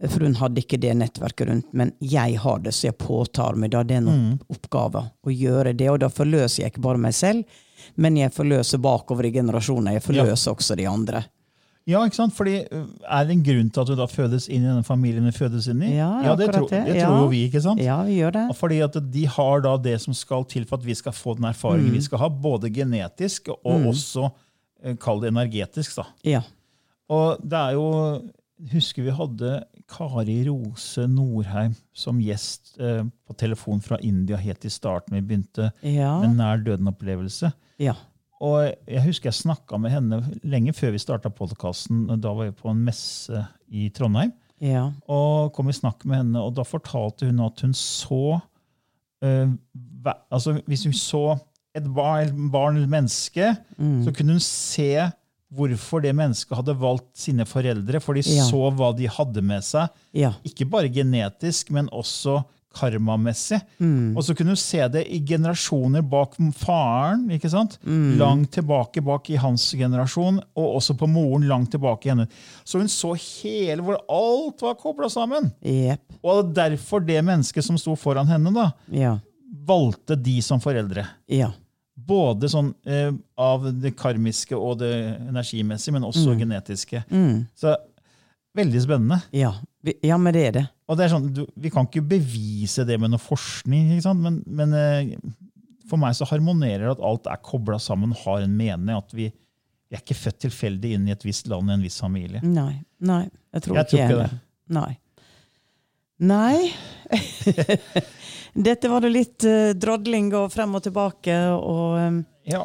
For 0.06 0.22
hun 0.22 0.36
hadde 0.38 0.62
ikke 0.62 0.78
det 0.78 0.92
nettverket 1.00 1.48
rundt. 1.50 1.70
Men 1.74 1.92
jeg 2.06 2.38
har 2.44 2.60
det, 2.62 2.76
så 2.78 2.92
jeg 2.92 2.98
påtar 3.02 3.56
meg 3.58 3.72
da 3.74 3.82
den 3.88 4.10
opp 4.12 4.60
oppgaven 4.60 5.08
å 5.26 5.34
gjøre 5.34 5.74
det. 5.74 5.88
Og 5.90 5.98
da 6.04 6.10
forløser 6.14 6.64
jeg 6.64 6.76
ikke 6.76 6.84
bare 6.86 7.02
meg 7.02 7.16
selv, 7.18 7.58
men 7.98 8.18
jeg 8.20 8.34
forløser 8.36 8.82
bakover 8.84 9.26
i 9.26 9.34
generasjoner. 9.34 9.98
Jeg 9.98 10.06
forløser 10.06 10.54
også 10.54 10.78
de 10.78 10.86
andre. 10.90 11.24
Ja, 11.88 12.02
ikke 12.04 12.18
sant? 12.20 12.34
Fordi 12.36 12.58
Er 12.68 13.26
det 13.26 13.32
en 13.32 13.44
grunn 13.48 13.70
til 13.72 13.82
at 13.82 13.88
du 13.88 13.96
da 13.96 14.06
fødes 14.12 14.50
inn 14.52 14.66
i 14.66 14.68
denne 14.68 14.84
familien 14.84 15.24
du 15.26 15.32
fødes 15.32 15.70
inn 15.72 15.82
i? 15.88 15.94
Ja, 15.96 16.36
det, 16.36 16.50
tro, 16.52 16.68
det. 16.68 16.82
det 16.86 16.98
Ja. 16.98 17.08
tror 17.08 17.22
jo 17.24 17.30
vi, 17.32 17.46
ikke 17.48 17.62
sant? 17.64 17.80
Ja, 17.82 18.02
vi 18.04 18.18
gjør 18.20 18.34
det. 18.36 18.44
Fordi 18.60 18.82
at 18.84 18.98
de 19.14 19.24
har 19.38 19.62
da 19.64 19.78
det 19.78 19.96
som 20.04 20.14
skal 20.14 20.44
til 20.52 20.66
for 20.68 20.78
at 20.82 20.86
vi 20.86 20.94
skal 21.00 21.16
få 21.16 21.38
den 21.40 21.48
erfaringen 21.48 21.96
vi 21.96 22.02
skal 22.04 22.20
ha, 22.20 22.28
både 22.30 22.70
genetisk 22.76 23.48
og 23.64 23.88
også 23.94 24.28
eh, 24.84 24.98
kall 25.00 25.22
det 25.24 25.32
energetisk. 25.32 25.96
da. 25.96 26.06
Ja. 26.28 26.42
Og 27.10 27.40
det 27.42 27.58
er 27.58 27.72
jo 27.80 27.88
Husker 28.74 29.04
vi 29.06 29.12
hadde 29.14 29.50
Kari 29.88 30.42
Rose 30.50 31.06
Norheim 31.08 31.74
som 31.96 32.20
gjest 32.22 32.76
eh, 32.80 33.04
på 33.28 33.36
telefon 33.40 33.80
fra 33.82 33.98
India 34.04 34.38
helt 34.38 34.66
i 34.68 34.72
starten 34.74 35.16
vi 35.16 35.22
begynte 35.22 35.72
Ja. 35.86 36.20
med 36.22 36.36
nær 36.40 36.64
døden-opplevelse. 36.66 37.54
ja. 37.80 37.94
Og 38.40 38.68
jeg 38.86 39.02
husker 39.02 39.32
jeg 39.32 39.34
snakka 39.34 39.80
med 39.82 39.90
henne 39.96 40.20
lenge 40.46 40.70
før 40.78 40.92
vi 40.94 41.00
starta 41.02 41.32
podkasten. 41.34 42.04
Da 42.22 42.30
var 42.38 42.46
jeg 42.46 42.54
på 42.60 42.70
en 42.70 42.84
messe 42.86 43.40
i 43.74 43.88
Trondheim. 43.90 44.30
Ja. 44.62 44.92
Og 45.10 45.54
kom 45.56 45.72
i 45.72 45.74
snakk 45.74 46.06
med 46.06 46.20
henne, 46.20 46.44
og 46.46 46.54
da 46.54 46.62
fortalte 46.62 47.26
hun 47.26 47.40
at 47.42 47.64
hun 47.66 47.74
så 47.74 48.38
eh, 49.26 49.50
altså 50.30 50.54
Hvis 50.68 50.84
hun 50.86 50.94
så 50.94 51.24
et 51.74 51.90
barn, 51.94 52.52
barn 52.54 52.76
eller 52.78 52.88
menneske, 52.94 53.56
så 54.06 54.14
kunne 54.14 54.38
hun 54.38 54.40
se 54.46 54.92
hvorfor 55.54 56.02
det 56.04 56.14
mennesket 56.18 56.58
hadde 56.58 56.76
valgt 56.80 57.14
sine 57.18 57.46
foreldre. 57.48 58.02
For 58.04 58.14
de 58.14 58.22
Ja. 58.22 58.44
så 58.50 58.72
hva 58.76 58.92
de 58.96 59.08
hadde 59.08 59.42
med 59.42 59.64
seg. 59.64 59.90
Ja. 60.14 60.34
Ikke 60.44 60.68
bare 60.70 60.90
genetisk, 60.90 61.70
men 61.72 61.88
også 61.90 62.44
karmamessig. 62.78 63.58
Og 64.16 64.22
så 64.26 64.36
kunne 64.38 64.54
du 64.54 64.60
se 64.60 64.84
det 64.94 65.06
i 65.10 65.20
generasjoner 65.26 66.04
bak 66.08 66.36
faren. 66.54 67.24
ikke 67.32 67.50
sant? 67.50 67.78
Langt 67.84 68.52
tilbake 68.52 69.02
bak 69.04 69.30
i 69.30 69.36
hans 69.42 69.72
generasjon, 69.74 70.42
og 70.56 70.76
også 70.78 70.96
på 70.98 71.08
moren 71.10 71.48
langt 71.50 71.72
tilbake 71.72 72.06
i 72.06 72.10
henne. 72.14 72.28
Så 72.66 72.78
hun 72.80 72.88
så 72.92 73.14
hele 73.18 73.82
hvor 73.82 73.98
alt 74.10 74.62
var 74.62 74.76
kobla 74.76 75.10
sammen. 75.10 75.52
Yep. 75.64 76.02
Og 76.24 76.44
er 76.44 76.54
derfor 76.70 77.00
det 77.06 77.24
mennesket 77.26 77.64
som 77.64 77.78
sto 77.78 77.96
foran 77.96 78.28
henne, 78.28 78.54
da, 78.54 78.72
Ja. 78.92 79.18
valgte 79.66 80.22
de 80.22 80.40
som 80.42 80.60
foreldre. 80.60 81.08
Ja. 81.28 81.52
Både 82.08 82.50
sånn 82.52 82.72
eh, 82.88 83.12
av 83.38 83.66
det 83.82 83.92
karmiske 84.00 84.56
og 84.56 84.80
det 84.80 84.92
energimessige, 85.28 85.96
men 85.98 86.06
også 86.08 86.38
genetiske. 86.40 87.04
Så 87.58 87.74
veldig 88.58 88.84
spennende. 88.86 89.22
Ja. 89.36 89.54
Ja, 90.04 90.18
men 90.20 90.34
det 90.36 90.46
er 90.50 90.56
det. 90.56 90.64
Og 90.90 90.98
det 91.00 91.06
er 91.06 91.12
sånn, 91.14 91.28
du, 91.36 91.44
Vi 91.56 91.70
kan 91.72 91.86
ikke 91.88 92.02
bevise 92.10 92.84
det 92.88 92.98
med 93.00 93.14
noe 93.14 93.22
forskning, 93.22 93.94
ikke 93.96 94.08
sant? 94.08 94.24
men, 94.24 94.42
men 94.48 94.74
eh, 94.76 95.12
for 95.88 96.00
meg 96.02 96.16
så 96.18 96.28
harmonerer 96.28 96.88
det 96.88 96.96
at 96.98 97.04
alt 97.08 97.28
er 97.32 97.44
kobla 97.46 97.80
sammen, 97.80 98.16
har 98.26 98.44
en 98.44 98.56
mening. 98.58 98.92
At 98.98 99.14
vi, 99.16 99.30
vi 99.88 99.96
er 99.96 100.04
ikke 100.04 100.18
født 100.20 100.42
tilfeldig 100.48 100.96
inn 100.98 101.08
i 101.08 101.16
et 101.16 101.24
visst 101.28 101.48
land 101.52 101.72
i 101.72 101.78
en 101.78 101.86
viss 101.86 102.00
familie. 102.04 102.42
Nei. 102.44 102.82
Nei. 103.00 103.26
Jeg 103.56 103.68
tror 103.68 103.80
Jeg 103.80 103.88
ikke 103.88 103.94
tror 103.96 104.04
ikke 104.08 104.24
det. 104.24 104.42
Nei. 104.78 104.90
Nei. 106.20 106.72
Dette 108.58 108.90
var 108.90 109.02
det 109.06 109.12
litt 109.14 109.46
uh, 109.46 109.72
drodling 109.78 110.32
og 110.38 110.50
frem 110.54 110.74
og 110.80 110.84
tilbake, 110.88 111.36
og 111.54 111.98
um, 112.02 112.22
Ja. 112.48 112.64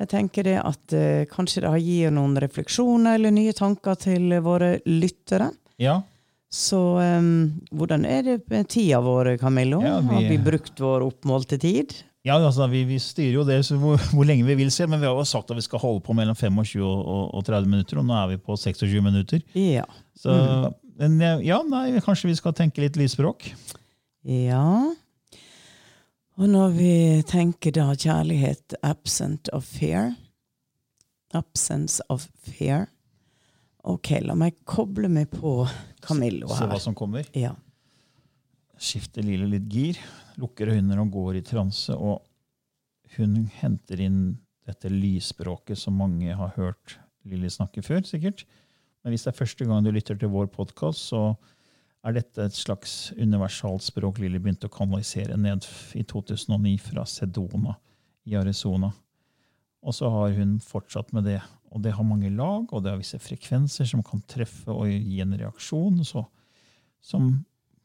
jeg 0.00 0.08
tenker 0.10 0.44
det 0.44 0.58
at 0.60 0.92
uh, 0.96 1.24
kanskje 1.30 1.62
det 1.64 1.70
har 1.72 1.80
gitt 1.80 2.12
noen 2.16 2.36
refleksjoner 2.42 3.16
eller 3.16 3.32
nye 3.32 3.54
tanker 3.56 3.96
til 4.00 4.34
våre 4.44 4.78
lyttere. 4.86 5.50
ja. 5.80 6.00
Så 6.50 6.98
um, 6.98 7.60
hvordan 7.70 8.02
er 8.10 8.24
det 8.26 8.32
med 8.50 8.66
tida 8.72 8.98
vår, 9.00 9.36
Camillo? 9.38 9.78
Ja, 9.86 10.00
vi- 10.02 10.14
Har 10.16 10.24
vi 10.32 10.38
brukt 10.42 10.80
vår 10.82 11.04
oppmålte 11.06 11.60
tid? 11.62 11.92
Ja, 12.26 12.36
altså, 12.36 12.66
vi, 12.68 12.82
vi 12.84 12.98
styrer 13.00 13.38
jo 13.38 13.44
det 13.48 13.62
så 13.64 13.78
hvor, 13.80 14.00
hvor 14.14 14.28
lenge 14.28 14.44
vi 14.44 14.58
vil 14.58 14.72
se, 14.74 14.84
men 14.90 15.00
vi 15.00 15.08
har 15.08 15.16
jo 15.16 15.24
sagt 15.28 15.50
at 15.50 15.56
vi 15.56 15.64
skal 15.64 15.80
holde 15.80 16.02
på 16.04 16.16
mellom 16.16 16.36
25 16.36 16.82
og, 16.84 16.98
og, 17.00 17.22
og 17.38 17.44
30 17.48 17.70
minutter, 17.72 18.00
og 18.00 18.08
nå 18.08 18.16
er 18.18 18.32
vi 18.34 18.40
på 18.44 18.56
26 18.60 19.04
minutter. 19.04 19.44
Ja. 19.56 19.86
Så 20.18 20.34
men, 21.00 21.20
eh, 21.24 21.46
ja, 21.48 21.62
nei, 21.64 22.00
kanskje 22.04 22.28
vi 22.28 22.36
skal 22.36 22.52
tenke 22.56 22.82
litt 22.84 22.98
lysspråk? 23.00 23.46
Ja. 24.28 24.66
Og 26.40 26.48
når 26.48 26.74
vi 26.76 26.92
tenker 27.28 27.72
da 27.76 27.88
kjærlighet 27.96 28.76
absent 28.84 29.48
of 29.56 29.64
fear 29.64 30.12
Absence 31.32 32.02
of 32.08 32.26
fear. 32.42 32.88
Ok, 33.86 34.12
la 34.24 34.34
meg 34.36 34.56
koble 34.68 35.08
meg 35.08 35.30
på 35.32 35.62
Camillo 36.04 36.50
her. 36.50 36.58
Se 36.58 36.70
hva 36.72 36.80
som 36.82 36.96
kommer. 36.98 37.28
Ja. 37.38 37.54
Skifte 38.80 39.22
Lille 39.24 39.46
litt 39.52 39.68
gir, 39.70 40.00
lukker 40.40 40.72
øynene 40.74 41.00
og 41.02 41.12
går 41.14 41.40
i 41.40 41.44
transe, 41.46 41.94
og 41.94 42.24
hun 43.16 43.44
henter 43.60 44.00
inn 44.02 44.20
dette 44.68 44.90
lysspråket 44.92 45.78
som 45.78 45.98
mange 45.98 46.34
har 46.36 46.54
hørt 46.56 46.98
Lilly 47.28 47.50
snakke 47.52 47.82
før, 47.84 48.02
sikkert. 48.06 48.46
Men 49.02 49.12
hvis 49.12 49.26
det 49.26 49.32
er 49.32 49.40
første 49.40 49.66
gang 49.66 49.84
du 49.84 49.90
lytter 49.92 50.18
til 50.18 50.32
vår 50.32 50.50
podkast, 50.54 51.10
så 51.10 51.34
er 52.06 52.16
dette 52.16 52.46
et 52.46 52.56
slags 52.56 53.12
universalt 53.18 53.84
språk 53.84 54.20
Lilly 54.22 54.40
begynte 54.40 54.70
å 54.70 54.72
kanalisere 54.72 55.36
ned 55.40 55.66
i 55.98 56.04
2009 56.08 56.76
fra 56.80 57.04
Sedona 57.08 57.76
i 58.28 58.36
Arizona. 58.40 58.92
Og 59.80 59.96
så 59.96 60.08
har 60.12 60.36
hun 60.36 60.58
fortsatt 60.64 61.12
med 61.16 61.28
det. 61.28 61.40
Og 61.70 61.82
det 61.84 61.94
har 61.96 62.06
mange 62.06 62.32
lag, 62.34 62.66
og 62.68 62.82
det 62.82 62.92
har 62.92 63.00
visse 63.00 63.20
frekvenser 63.22 63.88
som 63.88 64.02
kan 64.04 64.22
treffe 64.28 64.72
og 64.72 64.88
gi 64.90 65.20
en 65.22 65.36
reaksjon 65.38 66.00
så, 66.04 66.24
som 67.04 67.30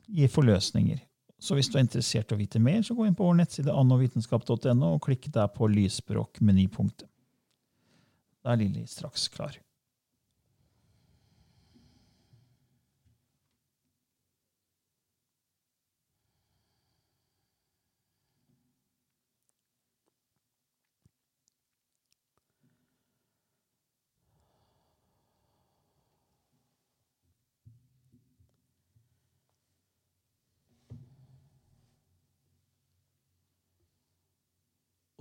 gir 0.10 0.32
forløsninger. 0.32 1.00
Så 1.42 1.58
hvis 1.58 1.68
du 1.70 1.78
er 1.78 1.84
interessert 1.84 2.32
i 2.32 2.36
å 2.36 2.40
vite 2.40 2.62
mer, 2.64 2.80
så 2.86 2.96
gå 2.96 3.06
inn 3.08 3.18
på 3.18 3.28
vår 3.28 3.38
nettside 3.42 3.74
annovitenskap.no 3.76 4.94
og 4.96 5.04
klikk 5.04 5.28
der 5.36 5.52
på 5.52 5.68
lysspråk-menypunktet. 5.72 7.10
Da 8.46 8.54
er 8.54 8.62
Lilly 8.62 8.86
straks 8.88 9.28
klar. 9.34 9.58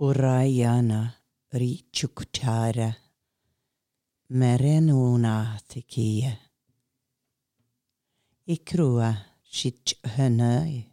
Urayana 0.05 1.01
richuktara 1.53 2.93
merenuna 4.29 5.59
tikie. 5.67 6.37
Ikrua 8.47 9.13
chichhönöi 9.53 10.83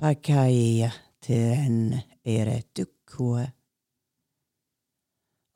pakaia 0.00 0.90
ten 1.26 2.02
eretukua. 2.24 3.46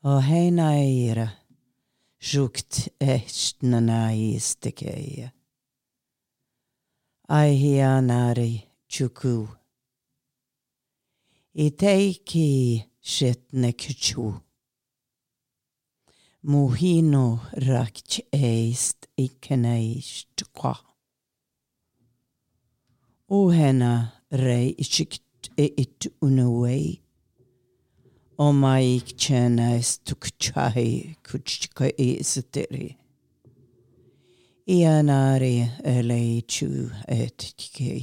Og 0.05 0.23
heinaira 0.29 1.29
sjukt 2.21 2.89
estnanaistekeia. 3.01 5.29
Aihianari 7.29 8.63
chuku. 8.89 9.49
Iteiki 11.57 12.85
shetne 13.01 13.73
kuchu. 13.73 14.41
Muhino 16.45 17.41
rakch 17.55 18.21
eist 18.33 19.07
ikeneist 19.17 20.43
kwa. 20.53 20.77
Ohena 23.31 24.13
rei 24.33 24.75
ichikt 24.77 25.51
e 25.57 25.67
it 25.77 26.09
unaway. 26.21 27.01
O 28.37 28.53
mai 28.53 29.01
chena 29.17 29.79
stukchai 29.81 31.17
kuchka 31.23 31.93
e 31.97 32.19
siteri. 32.25 32.97
Ianari 34.67 35.71
ele 35.85 36.43
chu 36.49 36.91
et 37.07 37.39
tike 37.39 38.01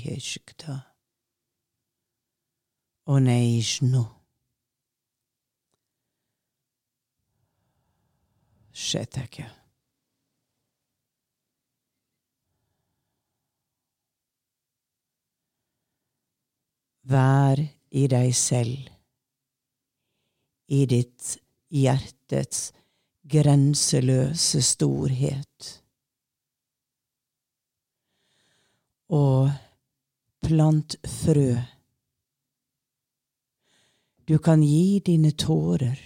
no. 3.81 4.05
Shetaka. 8.71 9.49
Vær 17.03 17.59
i 17.91 18.05
deg 18.07 18.31
selv, 18.37 18.87
i 20.71 20.85
ditt 20.85 21.33
hjertets 21.73 22.69
grenseløse 23.27 24.61
storhet. 24.63 25.73
Og 29.11 29.51
plant 30.45 30.95
frø. 31.19 31.80
Du 34.31 34.37
kan 34.39 34.63
gi 34.63 34.99
dine 34.99 35.31
tårer 35.31 35.99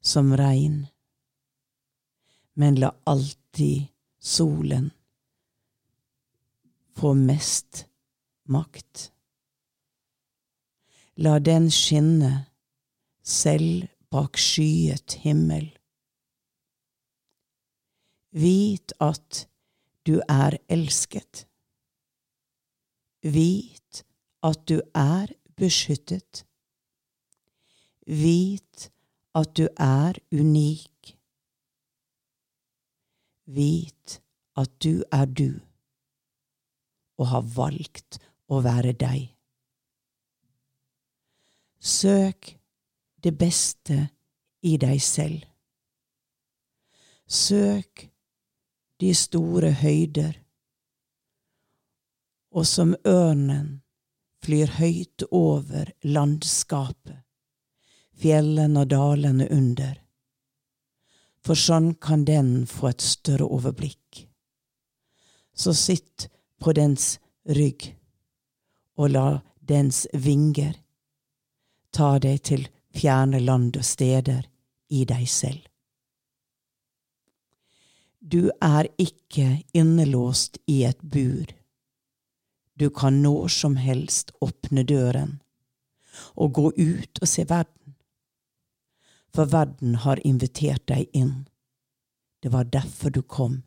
som 0.00 0.36
regn, 0.36 0.86
men 2.60 2.76
la 2.76 2.90
alltid 3.04 3.86
solen 4.20 4.90
få 6.92 7.14
mest 7.14 7.86
makt. 8.42 9.12
La 11.24 11.38
den 11.38 11.70
skinne 11.72 12.34
selv 13.22 13.88
bak 14.12 14.36
skyet 14.36 15.18
himmel. 15.24 15.70
Vit 18.28 18.98
at 19.00 19.46
du 20.04 20.18
er 20.28 20.60
elsket. 20.68 21.46
Vit 23.22 24.04
at 24.42 24.66
du 24.68 24.82
er 24.92 25.32
beskyttet. 25.56 26.44
Vit 28.06 28.90
at 29.34 29.54
du 29.56 29.64
er 29.80 30.18
unik. 30.32 31.14
Vit 33.44 34.20
at 34.56 34.70
du 34.84 35.02
er 35.12 35.26
du, 35.26 35.60
og 37.18 37.26
har 37.32 37.48
valgt 37.56 38.20
å 38.48 38.60
være 38.64 38.92
deg. 38.92 39.30
Søk 41.80 42.54
det 43.24 43.34
beste 43.40 43.98
i 44.64 44.76
deg 44.80 45.00
selv. 45.02 45.44
Søk 47.24 48.06
de 49.00 49.10
store 49.16 49.72
høyder, 49.80 50.36
og 52.54 52.68
som 52.68 52.94
ørnen 53.08 53.80
flyr 54.44 54.76
høyt 54.78 55.24
over 55.32 55.90
landskapet, 56.04 57.23
fjellene 58.20 58.84
og 58.84 58.90
dalene 58.92 59.48
under. 59.50 59.98
For 61.44 61.58
sånn 61.58 61.92
kan 62.00 62.24
den 62.24 62.64
få 62.70 62.92
et 62.92 63.04
større 63.04 63.48
overblikk. 63.48 64.24
Så 65.54 65.74
sitt 65.76 66.28
på 66.60 66.72
dens 66.72 67.18
rygg, 67.44 67.92
og 68.96 69.12
la 69.12 69.28
dens 69.60 70.06
vinger 70.12 70.74
ta 71.94 72.16
deg 72.18 72.40
til 72.48 72.66
fjerne 72.94 73.40
land 73.42 73.76
og 73.76 73.86
steder 73.86 74.46
i 74.94 75.04
deg 75.08 75.28
selv. 75.30 75.62
Du 78.24 78.48
er 78.62 78.88
ikke 78.98 79.60
innelåst 79.76 80.56
i 80.66 80.82
et 80.88 81.00
bur. 81.02 81.44
Du 82.74 82.88
kan 82.90 83.20
når 83.22 83.48
som 83.52 83.76
helst 83.76 84.32
åpne 84.40 84.82
døren 84.88 85.38
og 86.34 86.54
gå 86.56 86.70
ut 86.72 87.20
og 87.20 87.28
se 87.28 87.44
verden. 87.50 87.83
For 89.34 89.50
verden 89.50 89.96
har 90.04 90.22
invitert 90.26 90.86
deg 90.86 91.08
inn. 91.12 91.48
Det 92.42 92.52
var 92.52 92.64
derfor 92.64 93.10
du 93.10 93.22
kom, 93.22 93.62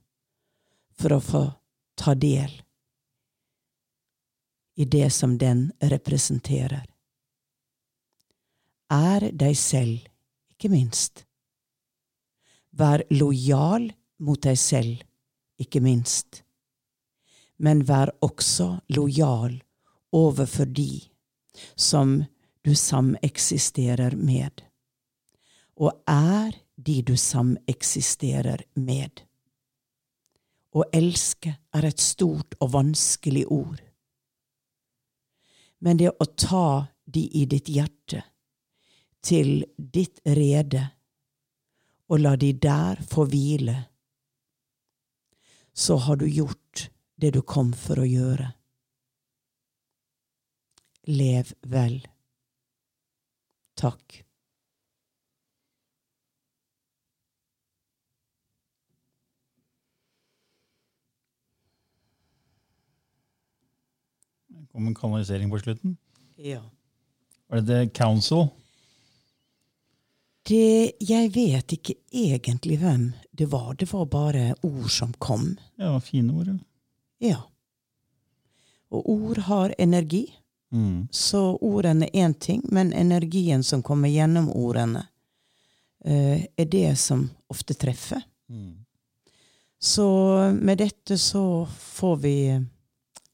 for 0.96 1.18
å 1.18 1.24
få 1.24 1.44
ta 1.98 2.14
del 2.16 2.62
i 4.78 4.86
det 4.86 5.10
som 5.10 5.38
den 5.42 5.72
representerer 5.82 6.86
er 8.94 9.32
deg 9.34 9.58
selv, 9.58 10.06
ikke 10.54 10.70
minst. 10.72 11.26
Vær 12.72 13.04
lojal 13.10 13.90
mot 14.24 14.42
deg 14.42 14.58
selv, 14.60 15.02
ikke 15.60 15.82
minst. 15.84 16.44
Men 17.58 17.84
vær 17.90 18.14
også 18.22 18.78
lojal 18.94 19.58
overfor 20.16 20.70
de 20.70 21.02
som 21.76 22.22
du 22.64 22.76
sameksisterer 22.76 24.16
med. 24.16 24.67
Og 25.78 25.94
er 26.10 26.58
de 26.76 27.02
du 27.02 27.16
sameksisterer 27.18 28.64
med. 28.74 29.24
Å 30.74 30.84
elske 30.94 31.56
er 31.74 31.88
et 31.90 32.02
stort 32.02 32.58
og 32.62 32.74
vanskelig 32.74 33.46
ord. 33.54 33.82
Men 35.80 35.98
det 36.02 36.10
å 36.10 36.26
ta 36.26 36.88
de 37.06 37.24
i 37.40 37.46
ditt 37.50 37.70
hjerte, 37.70 38.24
til 39.22 39.66
ditt 39.78 40.22
rede, 40.26 40.84
og 42.08 42.22
la 42.24 42.36
de 42.40 42.54
der 42.54 43.02
få 43.04 43.26
hvile, 43.30 43.78
så 45.74 45.98
har 46.06 46.18
du 46.18 46.26
gjort 46.26 46.88
det 47.16 47.34
du 47.36 47.42
kom 47.42 47.74
for 47.78 48.02
å 48.02 48.08
gjøre. 48.08 48.48
Lev 51.08 51.52
vel. 51.70 52.00
Takk. 53.78 54.27
Kom 64.78 64.88
en 64.88 64.96
kanalisering 64.96 65.50
på 65.50 65.60
slutten. 65.60 65.98
Ja. 66.36 66.62
Var 67.50 67.58
det 67.58 67.68
The 67.68 68.04
Council? 68.04 68.48
Det, 70.46 70.92
jeg 71.00 71.32
vet 71.34 71.74
ikke 71.74 71.96
egentlig 72.14 72.76
hvem 72.78 73.08
det 73.34 73.48
var. 73.50 73.72
Det 73.74 73.88
var 73.90 74.06
bare 74.06 74.52
ord 74.62 74.92
som 74.94 75.16
kom. 75.18 75.56
Ja, 75.82 75.96
fine 76.00 76.34
ord. 76.34 76.52
ja. 76.52 76.58
Ja. 77.18 77.40
Og 78.94 79.10
ord 79.10 79.38
har 79.48 79.74
energi. 79.80 80.28
Mm. 80.70 81.08
Så 81.12 81.58
ordene 81.58 82.06
er 82.14 82.28
én 82.28 82.36
ting, 82.40 82.62
men 82.70 82.94
energien 82.94 83.64
som 83.64 83.82
kommer 83.82 84.14
gjennom 84.14 84.52
ordene, 84.54 85.08
uh, 86.06 86.38
er 86.58 86.66
det 86.70 87.00
som 87.00 87.32
ofte 87.50 87.74
treffer. 87.74 88.22
Mm. 88.50 88.86
Så 89.80 90.08
med 90.54 90.78
dette 90.78 91.18
så 91.18 91.66
får 91.66 92.16
vi 92.22 92.38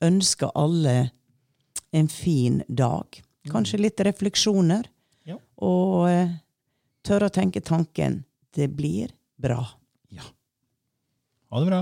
ønske 0.02 0.48
alle 0.56 1.12
en 1.94 2.10
fin 2.10 2.62
dag. 2.68 3.22
Kanskje 3.52 3.82
litt 3.82 4.02
refleksjoner. 4.02 4.88
Ja. 5.28 5.38
Og 5.62 6.08
eh, 6.10 6.32
tørre 7.06 7.30
å 7.30 7.34
tenke 7.34 7.62
tanken 7.62 8.24
'det 8.54 8.70
blir 8.74 9.14
bra'. 9.38 9.68
Ja. 10.10 10.24
Ha 11.50 11.60
det 11.60 11.70
bra. 11.70 11.82